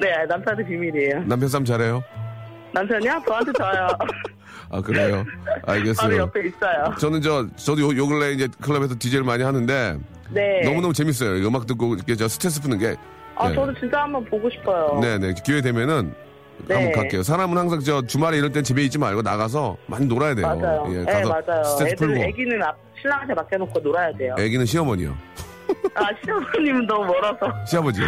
네, 0.00 0.10
남편한테 0.26 0.64
비밀이에요. 0.66 1.24
남편 1.24 1.48
싸움 1.48 1.64
잘해요? 1.64 2.02
남편이요? 2.72 3.22
저한테 3.26 3.52
저요. 3.58 3.88
아, 4.70 4.80
그래요? 4.80 5.24
바로 5.66 5.78
알겠어요. 5.78 6.16
옆에 6.18 6.46
있어요. 6.46 6.94
저는 6.98 7.20
저, 7.20 7.46
저도 7.56 7.82
요, 7.92 7.96
요 7.96 8.06
근래 8.06 8.30
이제 8.32 8.48
클럽에서 8.62 8.94
DJ를 8.98 9.24
많이 9.24 9.42
하는데 9.42 9.98
네. 10.30 10.60
너무너무 10.64 10.92
재밌어요. 10.94 11.36
이 11.36 11.44
음악 11.44 11.66
듣고 11.66 11.94
이렇게 11.96 12.14
저 12.14 12.28
스트레스 12.28 12.62
푸는 12.62 12.78
게. 12.78 12.94
아, 13.36 13.48
네. 13.48 13.54
저도 13.54 13.74
진짜 13.74 14.02
한번 14.02 14.24
보고 14.26 14.48
싶어요. 14.48 15.00
네네. 15.02 15.34
기회 15.44 15.60
되면은 15.60 16.14
네. 16.66 16.74
한번 16.74 16.92
갈게요. 16.92 17.22
사람은 17.22 17.56
항상 17.56 17.80
저 17.80 18.02
주말에 18.02 18.38
이럴 18.38 18.52
땐 18.52 18.62
집에 18.62 18.82
있지 18.82 18.98
말고 18.98 19.22
나가서 19.22 19.76
많이 19.86 20.06
놀아야 20.06 20.34
돼요. 20.34 20.46
맞아요. 20.46 20.84
예, 20.90 21.04
네, 21.04 21.22
맞아요. 21.24 21.64
스트레스 21.64 21.94
애들, 21.94 22.06
풀고. 22.08 22.22
애기는 22.22 22.62
앞, 22.62 22.76
신랑한테 23.00 23.34
맡겨놓고 23.34 23.80
놀아야 23.80 24.12
돼요. 24.16 24.34
애기는 24.38 24.64
시어머니요. 24.66 25.16
아, 25.94 26.06
시어머님은 26.24 26.86
너무 26.86 27.06
멀어서. 27.06 27.52
시아버지. 27.66 28.00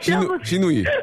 시누. 0.00 0.38
시누이. 0.44 0.84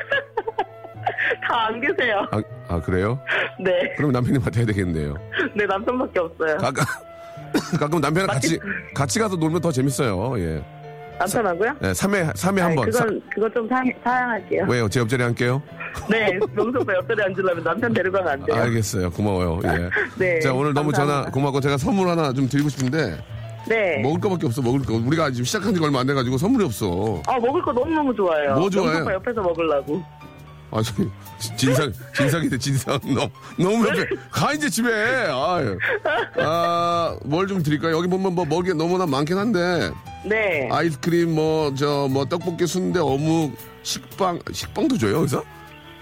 다 1.48 1.68
안 1.68 1.82
계세요. 1.82 2.28
아, 2.32 2.42
아, 2.68 2.80
그래요? 2.82 3.20
네. 3.60 3.94
그럼 3.98 4.12
남편이 4.12 4.38
맡아야 4.40 4.66
되겠네요. 4.66 5.16
네, 5.56 5.66
남편밖에 5.66 6.20
없어요. 6.20 6.58
가끔, 6.58 6.84
가끔 7.80 8.00
남편이랑 8.02 8.28
같이, 8.34 8.60
같이 8.94 9.20
가서 9.20 9.36
놀면 9.36 9.62
더 9.62 9.72
재밌어요. 9.72 10.40
예. 10.40 10.64
남편하고요? 11.20 11.74
네, 11.82 11.92
3회, 11.92 12.34
3회 12.34 12.58
한 12.60 12.66
아니, 12.68 12.76
번. 12.76 12.90
그건, 12.90 13.22
그건 13.34 13.54
좀 13.54 13.68
사, 13.68 13.84
사양할게요. 14.04 14.66
왜요? 14.70 14.88
제 14.90 15.00
옆자리에 15.02 15.26
앉게요? 15.28 15.62
네, 16.10 16.40
명소가 16.56 16.96
옆자리에 16.96 17.26
앉으려면 17.26 17.64
남편 17.64 17.94
데리고 17.94 18.18
가면 18.18 18.32
안 18.34 18.46
돼요. 18.46 18.56
알겠어요. 18.62 19.10
고마워요. 19.12 19.60
예. 19.66 19.90
네. 20.18 20.40
자, 20.40 20.54
오늘 20.54 20.74
너무 20.74 20.92
전화 20.94 21.06
감사합니다. 21.08 21.32
고맙고 21.32 21.62
제가 21.62 21.78
선물 21.78 22.08
하나 22.08 22.32
좀 22.32 22.48
드리고 22.48 22.70
싶은데 22.70 23.18
네. 23.68 24.00
먹을 24.02 24.20
거밖에 24.20 24.46
없어. 24.48 24.62
먹을 24.62 24.80
거. 24.82 24.94
우리가 24.96 25.30
지금 25.32 25.44
시작한 25.46 25.74
지가 25.74 25.86
얼마 25.86 26.00
안 26.00 26.08
돼가지고 26.08 26.38
선물이 26.38 26.64
없어. 26.66 27.22
아, 27.28 27.38
먹을 27.40 27.62
거 27.62 27.72
너무너무 27.74 28.16
좋아해요. 28.16 28.56
뭐 28.56 28.70
좋아해? 28.70 28.90
명소가 28.92 29.14
옆에서 29.16 29.42
먹으려고. 29.42 30.02
아, 30.72 30.82
저, 30.84 30.94
진상, 31.58 31.92
진상이네, 32.16 32.58
진상. 32.58 33.00
너무, 33.04 33.30
너무 33.58 33.88
옆에. 33.88 34.06
가, 34.32 34.54
이제 34.54 34.70
집에. 34.70 34.90
아유. 34.92 35.78
아, 36.38 37.18
뭘 37.26 37.48
좀 37.48 37.64
드릴까요? 37.64 37.98
여기 37.98 38.08
보면 38.08 38.34
뭐게 38.36 38.74
너무나 38.74 39.06
많긴 39.06 39.38
한데. 39.38 39.92
네. 40.26 40.70
아이스크림, 40.72 41.34
뭐, 41.34 41.74
저, 41.76 42.08
뭐, 42.10 42.26
떡볶이, 42.26 42.68
순대, 42.68 43.00
어묵, 43.00 43.56
식빵, 43.84 44.40
식빵도 44.52 44.98
줘요, 44.98 45.18
여기서? 45.18 45.44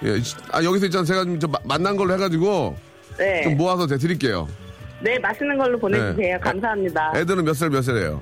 예. 0.04 0.20
시- 0.22 0.36
아, 0.52 0.64
여기서 0.64 0.88
있잖아. 0.88 1.06
제가 1.06 1.24
좀 1.24 1.40
저 1.40 1.48
만난 1.64 1.96
걸로 1.96 2.14
해가지고 2.14 2.76
네. 3.18 3.44
좀 3.44 3.58
모아서 3.58 3.88
드릴게요. 3.88 4.48
네, 5.02 5.18
맛있는 5.20 5.58
걸로 5.58 5.78
보내주세요. 5.80 6.16
네. 6.36 6.40
감사합니다. 6.40 7.14
애들은 7.16 7.44
몇 7.46 7.54
살, 7.56 7.70
몇 7.70 7.82
살이에요? 7.84 8.20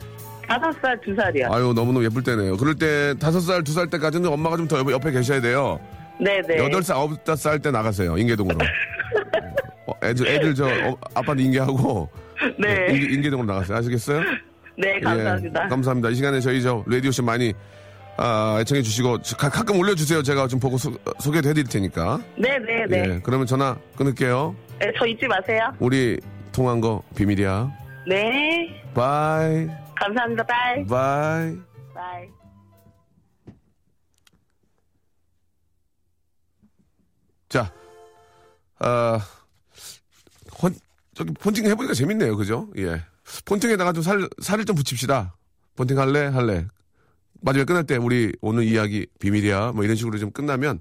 다섯 0.47 0.71
살, 0.81 0.99
두 1.01 1.15
살이요. 1.15 1.47
아유, 1.51 1.73
너무너무 1.75 2.03
예쁠 2.05 2.21
때네요. 2.23 2.55
그럴 2.57 2.75
때 2.75 3.15
다섯 3.19 3.39
살, 3.41 3.63
두 3.63 3.71
살 3.73 3.89
때까지는 3.89 4.29
엄마가 4.29 4.57
좀 4.57 4.67
더 4.67 4.77
옆에 4.91 5.11
계셔야 5.11 5.41
돼요. 5.41 5.79
네네. 6.19 6.57
여덟 6.63 6.81
살, 6.83 6.95
아홉 6.97 7.17
살 7.37 7.59
때 7.59 7.71
나가세요. 7.71 8.17
인계동으로. 8.17 8.57
어, 9.87 9.93
애들, 10.03 10.27
애들 10.27 10.55
저, 10.55 10.65
어, 10.65 10.97
아빠는 11.13 11.43
인계하고. 11.45 12.09
네. 12.59 12.87
인계, 12.89 13.13
인계동으로 13.15 13.47
나가세요. 13.47 13.77
아시겠어요? 13.77 14.21
네, 14.77 14.99
감사합니다. 14.99 15.65
예, 15.65 15.69
감사합니다. 15.69 16.09
이 16.09 16.15
시간에 16.15 16.39
저희 16.39 16.61
저, 16.61 16.83
라디오쇼 16.87 17.23
많이, 17.23 17.53
아, 18.17 18.57
애청해 18.61 18.81
주시고, 18.81 19.19
가, 19.37 19.49
끔 19.49 19.77
올려주세요. 19.79 20.23
제가 20.23 20.47
좀 20.47 20.59
보고 20.59 20.77
소, 20.77 20.91
소개도 21.19 21.49
해드릴 21.49 21.67
테니까. 21.67 22.19
네네네. 22.37 22.97
예, 22.97 23.19
그러면 23.23 23.45
전화 23.45 23.77
끊을게요. 23.97 24.55
네, 24.79 24.91
저 24.97 25.05
잊지 25.05 25.27
마세요. 25.27 25.71
우리 25.79 26.19
통화한 26.51 26.81
거 26.81 27.01
비밀이야. 27.15 27.71
네. 28.07 28.81
Bye, 28.93 29.67
감사합니다. 29.95 30.43
Bye. 30.45 30.85
Bye. 30.85 31.57
Bye. 31.93 32.27
자, 37.49 37.71
아, 38.79 39.19
혼, 40.61 40.75
저기 41.13 41.33
폰팅 41.33 41.65
해보니까 41.65 41.93
재밌네요. 41.93 42.35
그죠? 42.37 42.69
예. 42.77 43.03
폰팅에다가 43.45 43.93
좀 43.93 44.03
살, 44.03 44.27
살을 44.41 44.65
좀 44.65 44.75
붙입시다. 44.75 45.35
폰팅 45.75 45.99
할래? 45.99 46.25
할래? 46.25 46.67
마지막에 47.41 47.65
끝날 47.65 47.83
때 47.83 47.97
우리 47.97 48.31
오늘 48.41 48.63
이야기 48.63 49.05
비밀이야. 49.19 49.73
뭐 49.73 49.83
이런 49.83 49.95
식으로 49.95 50.17
좀 50.17 50.31
끝나면, 50.31 50.79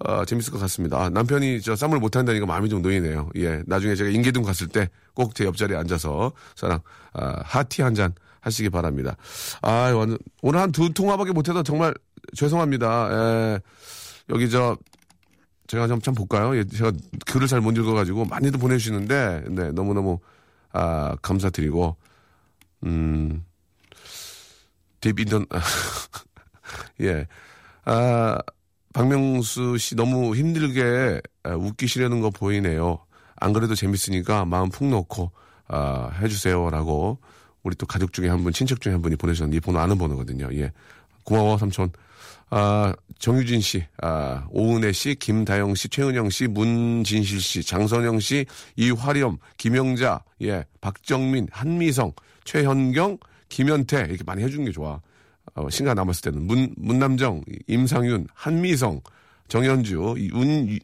어, 0.00 0.24
재밌을 0.24 0.52
것 0.52 0.58
같습니다. 0.58 1.00
아, 1.00 1.08
남편이 1.10 1.60
저 1.62 1.76
쌈을 1.76 1.98
못 2.00 2.16
한다니까 2.16 2.44
마음이 2.46 2.68
좀 2.68 2.82
놓이네요. 2.82 3.30
예. 3.36 3.62
나중에 3.66 3.94
제가 3.94 4.10
인계동 4.10 4.42
갔을 4.42 4.66
때 4.68 4.88
꼭 5.14 5.34
제 5.34 5.44
옆자리에 5.44 5.76
앉아서 5.76 6.32
저랑, 6.56 6.80
아, 7.12 7.40
하티 7.44 7.82
한 7.82 7.94
잔 7.94 8.14
하시기 8.40 8.70
바랍니다. 8.70 9.16
아, 9.60 9.92
완전, 9.94 10.18
오늘 10.40 10.58
한 10.60 10.72
두 10.72 10.92
통화밖에 10.92 11.30
못해서 11.32 11.62
정말 11.62 11.94
죄송합니다. 12.34 13.08
예. 13.12 13.60
여기 14.30 14.50
저, 14.50 14.76
제가 15.72 15.88
좀, 15.88 16.02
참 16.02 16.12
볼까요? 16.12 16.54
예, 16.54 16.64
제가 16.64 16.92
글을 17.24 17.46
잘 17.46 17.62
못 17.62 17.74
읽어가지고 17.78 18.26
많이도 18.26 18.58
보내주시는데, 18.58 19.44
네, 19.48 19.72
너무너무, 19.72 20.18
아, 20.70 21.16
감사드리고, 21.22 21.96
음, 22.84 23.42
데이비던, 25.00 25.46
예. 27.00 27.26
아, 27.86 28.38
박명수 28.92 29.78
씨 29.78 29.94
너무 29.96 30.36
힘들게 30.36 31.22
아, 31.42 31.54
웃기시려는 31.54 32.20
거 32.20 32.28
보이네요. 32.28 32.98
안 33.36 33.54
그래도 33.54 33.74
재밌으니까 33.74 34.44
마음 34.44 34.68
푹 34.68 34.86
놓고, 34.88 35.32
아, 35.68 36.10
해주세요 36.20 36.68
라고, 36.68 37.18
우리 37.62 37.74
또 37.76 37.86
가족 37.86 38.12
중에 38.12 38.28
한 38.28 38.44
분, 38.44 38.52
친척 38.52 38.82
중에 38.82 38.92
한 38.92 39.00
분이 39.00 39.16
보내주셨는데, 39.16 39.56
이 39.56 39.60
번호 39.60 39.78
아는 39.80 39.96
번호거든요. 39.96 40.50
예. 40.52 40.70
고마워, 41.24 41.56
삼촌. 41.56 41.90
아, 42.54 42.92
정유진 43.18 43.62
씨, 43.62 43.82
아, 44.02 44.46
오은혜 44.50 44.92
씨, 44.92 45.14
김다영 45.14 45.74
씨, 45.74 45.88
최은영 45.88 46.28
씨, 46.28 46.46
문진실 46.48 47.40
씨, 47.40 47.62
장선영 47.62 48.20
씨, 48.20 48.44
이화렴, 48.76 49.38
김영자, 49.56 50.22
예, 50.42 50.66
박정민, 50.82 51.48
한미성, 51.50 52.12
최현경, 52.44 53.16
김현태, 53.48 54.00
이렇게 54.06 54.22
많이 54.24 54.42
해주는 54.42 54.66
게 54.66 54.70
좋아. 54.70 55.00
어, 55.54 55.70
신가 55.70 55.94
남았을 55.94 56.30
때는. 56.30 56.46
문, 56.46 56.74
문남정, 56.76 57.42
임상윤, 57.68 58.26
한미성, 58.34 59.00
정현주, 59.48 60.16
이- 60.18 60.30
운, 60.34 60.78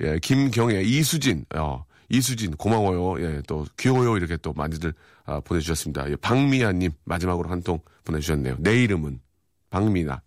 예, 0.00 0.18
김경애, 0.22 0.80
이수진, 0.80 1.44
어, 1.54 1.84
이수진, 2.08 2.52
고마워요. 2.56 3.22
예, 3.22 3.42
또, 3.46 3.66
귀여워요. 3.78 4.16
이렇게 4.16 4.38
또 4.38 4.54
많이들, 4.54 4.94
아, 5.26 5.38
보내주셨습니다. 5.40 6.10
예, 6.10 6.16
박미아님, 6.16 6.92
마지막으로 7.04 7.50
한 7.50 7.60
통 7.62 7.78
보내주셨네요. 8.04 8.56
내 8.58 8.82
이름은 8.82 9.20
박미나. 9.68 10.22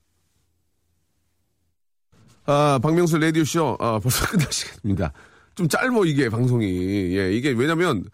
아, 2.45 2.79
박명수 2.81 3.17
라디오쇼, 3.17 3.77
아, 3.79 3.99
벌써 3.99 4.25
끝날 4.29 4.51
시간입니다. 4.51 5.11
좀 5.55 5.67
짧어, 5.67 6.05
이게, 6.05 6.29
방송이. 6.29 7.17
예, 7.17 7.33
이게, 7.33 7.51
왜냐면, 7.51 8.05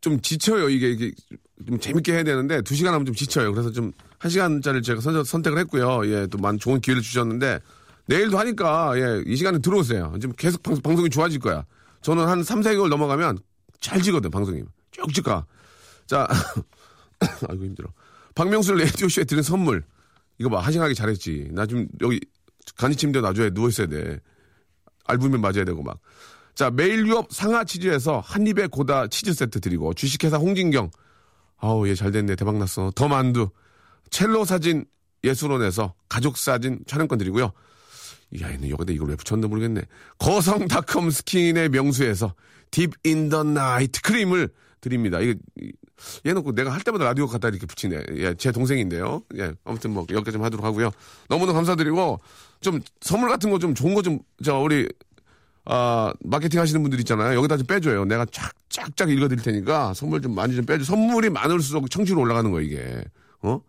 좀 0.00 0.20
지쳐요, 0.20 0.68
이게. 0.68 0.90
이게 0.90 1.12
좀 1.66 1.78
재밌게 1.78 2.12
해야 2.12 2.24
되는데 2.24 2.60
두 2.62 2.74
시간 2.74 2.92
하면 2.94 3.06
좀 3.06 3.14
지쳐요. 3.14 3.52
그래서 3.52 3.70
좀 3.70 3.92
한 4.24 4.30
시간짜리를 4.30 4.80
제가 4.80 5.02
선, 5.02 5.22
선택을 5.22 5.58
했고요. 5.58 6.06
예, 6.06 6.26
또 6.28 6.38
많은 6.38 6.58
좋은 6.58 6.80
기회를 6.80 7.02
주셨는데 7.02 7.60
내일도 8.06 8.38
하니까 8.38 8.94
예, 8.96 9.22
이 9.26 9.36
시간에 9.36 9.58
들어오세요. 9.58 10.14
지금 10.18 10.34
계속 10.34 10.62
방, 10.62 10.80
방송이 10.80 11.10
좋아질 11.10 11.40
거야. 11.40 11.66
저는 12.00 12.26
한 12.26 12.42
3, 12.42 12.62
4개월 12.62 12.88
넘어가면 12.88 13.38
잘 13.80 14.00
지거든, 14.00 14.30
방송이. 14.30 14.62
쭉쭉 14.92 15.26
가. 15.26 15.44
자, 16.06 16.26
아이고 17.50 17.64
힘들어. 17.66 17.90
박명수 18.34 18.72
라디오쇼에 18.72 19.24
드린 19.24 19.42
선물. 19.42 19.84
이거 20.38 20.48
봐, 20.48 20.60
하싱하게 20.60 20.94
잘했지. 20.94 21.48
나 21.52 21.66
지금 21.66 21.86
여기 22.00 22.18
간이 22.76 22.96
침대 22.96 23.20
놔줘야 23.20 23.50
누워 23.50 23.68
있어야 23.68 23.86
돼. 23.86 24.18
알부민 25.06 25.40
맞아야 25.40 25.64
되고 25.64 25.82
막. 25.82 25.98
자, 26.54 26.70
매일 26.70 27.06
유업 27.06 27.32
상하 27.32 27.64
치즈에서 27.64 28.20
한입에 28.20 28.68
고다 28.68 29.08
치즈 29.08 29.34
세트 29.34 29.60
드리고, 29.60 29.92
주식회사 29.94 30.36
홍진경. 30.38 30.90
아우, 31.58 31.86
얘 31.88 31.94
잘 31.94 32.10
됐네. 32.12 32.36
대박 32.36 32.56
났어. 32.58 32.90
더 32.94 33.08
만두. 33.08 33.50
첼로 34.10 34.44
사진 34.44 34.84
예술원에서 35.24 35.94
가족 36.08 36.36
사진 36.38 36.78
촬영권 36.86 37.18
드리고요. 37.18 37.52
야, 38.40 38.50
얘는 38.52 38.70
여기다 38.70 38.92
이걸 38.92 39.08
왜 39.08 39.16
붙였는지 39.16 39.48
모르겠네. 39.48 39.82
거성닷컴 40.18 41.10
스킨의 41.10 41.68
명수에서 41.70 42.34
deep 42.70 42.90
in 43.04 43.28
the 43.30 43.42
night 43.44 44.00
크림을 44.02 44.48
드립니다. 44.80 45.20
이게 45.20 45.34
얘는 46.26 46.42
꼭 46.42 46.54
내가 46.54 46.72
할 46.72 46.80
때마다 46.82 47.04
라디오 47.04 47.26
갖다 47.26 47.48
이렇게 47.48 47.66
붙이네. 47.66 48.02
예, 48.16 48.34
제 48.34 48.50
동생인데요. 48.52 49.22
예, 49.36 49.52
아무튼 49.64 49.92
뭐 49.92 50.04
여기까지 50.10 50.32
좀 50.32 50.44
하도록 50.44 50.64
하고요. 50.64 50.90
너무나 51.28 51.52
감사드리고 51.52 52.20
좀 52.60 52.80
선물 53.00 53.28
같은 53.28 53.50
거 53.50 53.58
좀 53.58 53.74
좋은 53.74 53.94
거좀저 53.94 54.58
우리 54.58 54.88
아 55.66 56.12
마케팅 56.20 56.60
하시는 56.60 56.82
분들 56.82 56.98
있잖아요. 57.00 57.38
여기다 57.38 57.56
좀 57.56 57.66
빼줘요. 57.66 58.04
내가 58.04 58.26
쫙쫙쫙 58.26 59.08
읽어드릴 59.10 59.42
테니까 59.42 59.94
선물 59.94 60.20
좀 60.20 60.34
많이 60.34 60.54
좀 60.54 60.66
빼줘. 60.66 60.84
선물이 60.84 61.30
많을수록 61.30 61.90
청취율 61.90 62.20
올라가는 62.20 62.50
거 62.50 62.60
이게. 62.60 63.04
어? 63.42 63.60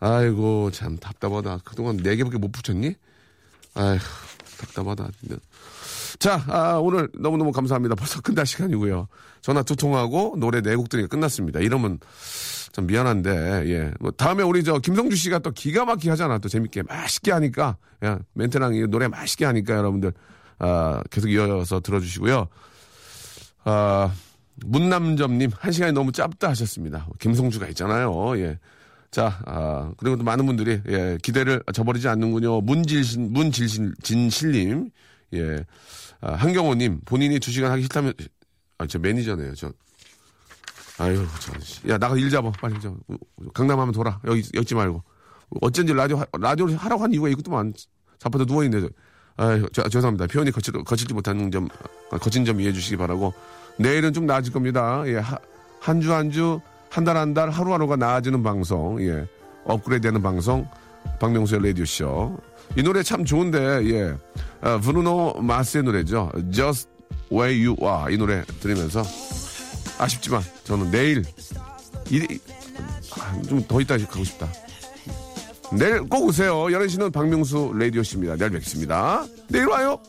아이고 0.00 0.70
참 0.72 0.98
답답하다. 0.98 1.60
그동안 1.64 1.96
네 1.96 2.16
개밖에 2.16 2.36
못 2.38 2.52
붙였니? 2.52 2.94
아휴 3.74 3.98
답답하다. 4.58 5.08
자, 6.18 6.42
아, 6.48 6.78
오늘 6.80 7.08
너무너무 7.18 7.52
감사합니다. 7.52 7.94
벌써 7.94 8.20
끝날 8.20 8.46
시간이고요. 8.46 9.08
전화 9.40 9.62
두 9.62 9.76
통하고 9.76 10.36
노래 10.38 10.60
네 10.60 10.76
곡 10.76 10.88
들이 10.88 11.06
끝났습니다. 11.06 11.60
이러면 11.60 11.98
참 12.72 12.86
미안한데, 12.86 13.64
예. 13.66 13.92
뭐 14.00 14.10
다음에 14.10 14.42
우리 14.42 14.62
저 14.64 14.78
김성주 14.78 15.16
씨가 15.16 15.38
또 15.40 15.50
기가 15.50 15.84
막히게 15.84 16.10
하잖아. 16.10 16.38
또 16.38 16.48
재밌게 16.48 16.82
맛있게 16.82 17.32
하니까. 17.32 17.76
야, 18.04 18.18
멘트랑 18.34 18.74
이 18.74 18.86
노래 18.86 19.08
맛있게 19.08 19.44
하니까 19.44 19.74
여러분들, 19.74 20.12
아, 20.58 21.02
계속 21.10 21.30
이어서 21.30 21.80
들어주시고요. 21.80 22.48
아, 23.64 24.12
문남점님, 24.64 25.50
한 25.58 25.72
시간이 25.72 25.92
너무 25.92 26.12
짧다 26.12 26.48
하셨습니다. 26.50 27.06
김성주가 27.18 27.66
있잖아요. 27.68 28.38
예. 28.38 28.58
자, 29.10 29.40
아, 29.46 29.92
그리고 29.96 30.16
또 30.18 30.24
많은 30.24 30.44
분들이, 30.44 30.80
예, 30.88 31.18
기대를 31.22 31.62
저버리지 31.72 32.08
않는군요. 32.08 32.60
문질신, 32.60 33.32
문질신, 33.32 33.94
진실님, 34.02 34.90
예. 35.34 35.64
아, 36.20 36.32
한경호님, 36.34 37.00
본인이 37.04 37.38
두 37.40 37.50
시간 37.50 37.70
하기 37.72 37.82
싫다면, 37.82 38.14
아, 38.78 38.86
저 38.86 38.98
매니저네요. 38.98 39.54
저, 39.54 39.72
아유, 40.98 41.26
저, 41.40 41.58
씨. 41.60 41.88
야, 41.88 41.98
나가 41.98 42.16
일 42.16 42.30
잡아. 42.30 42.50
빨리 42.52 42.78
좀. 42.80 42.98
강남 43.54 43.78
하면 43.80 43.92
돌아. 43.92 44.20
여기, 44.24 44.42
여기 44.54 44.74
말고. 44.74 45.02
어쩐지 45.60 45.92
라디오, 45.92 46.16
하- 46.18 46.26
라디오를 46.38 46.76
하라고 46.76 47.02
한 47.02 47.12
이유가 47.12 47.28
이것도만 47.28 47.74
자빠져 48.18 48.44
누워있네. 48.44 48.80
저. 48.80 48.88
아유, 49.38 49.68
저, 49.72 49.86
죄송합니다. 49.88 50.26
표현이 50.28 50.50
거칠, 50.50 50.72
거칠지 50.72 51.12
못한 51.12 51.50
점, 51.50 51.68
아, 52.10 52.18
거친 52.18 52.44
점 52.44 52.60
이해해 52.60 52.72
주시기 52.72 52.96
바라고. 52.96 53.34
내일은 53.78 54.12
좀 54.14 54.24
나아질 54.26 54.52
겁니다. 54.52 55.02
예, 55.06 55.16
한 55.80 56.00
주 56.00 56.12
한 56.12 56.30
주, 56.30 56.60
한 56.88 57.04
달 57.04 57.16
한 57.18 57.34
달, 57.34 57.50
하루하루가 57.50 57.96
나아지는 57.96 58.42
방송, 58.42 58.98
예, 59.02 59.26
업그레이드 59.64 60.04
되는 60.08 60.22
방송, 60.22 60.66
박명수의 61.20 61.62
라디오쇼. 61.62 62.38
이 62.76 62.82
노래 62.82 63.02
참 63.02 63.24
좋은데, 63.24 63.58
예, 63.90 64.14
아, 64.60 64.78
브루노 64.78 65.40
마스의 65.42 65.84
노래죠. 65.84 66.30
Just 66.50 66.88
Where 67.30 67.66
You 67.66 67.76
Are. 67.80 68.12
이 68.12 68.18
노래 68.18 68.44
들으면서 68.60 69.02
아쉽지만 69.98 70.42
저는 70.64 70.90
내일, 70.90 71.22
좀더 73.48 73.80
있다 73.80 73.96
가고 73.98 74.24
싶다. 74.24 74.48
내일 75.72 76.02
꼭 76.02 76.26
오세요. 76.26 76.54
11시는 76.66 77.12
박명수 77.12 77.72
라디오쇼입니다. 77.74 78.36
내일 78.36 78.50
뵙겠습니다. 78.52 79.26
내일 79.48 79.66
와요. 79.66 80.00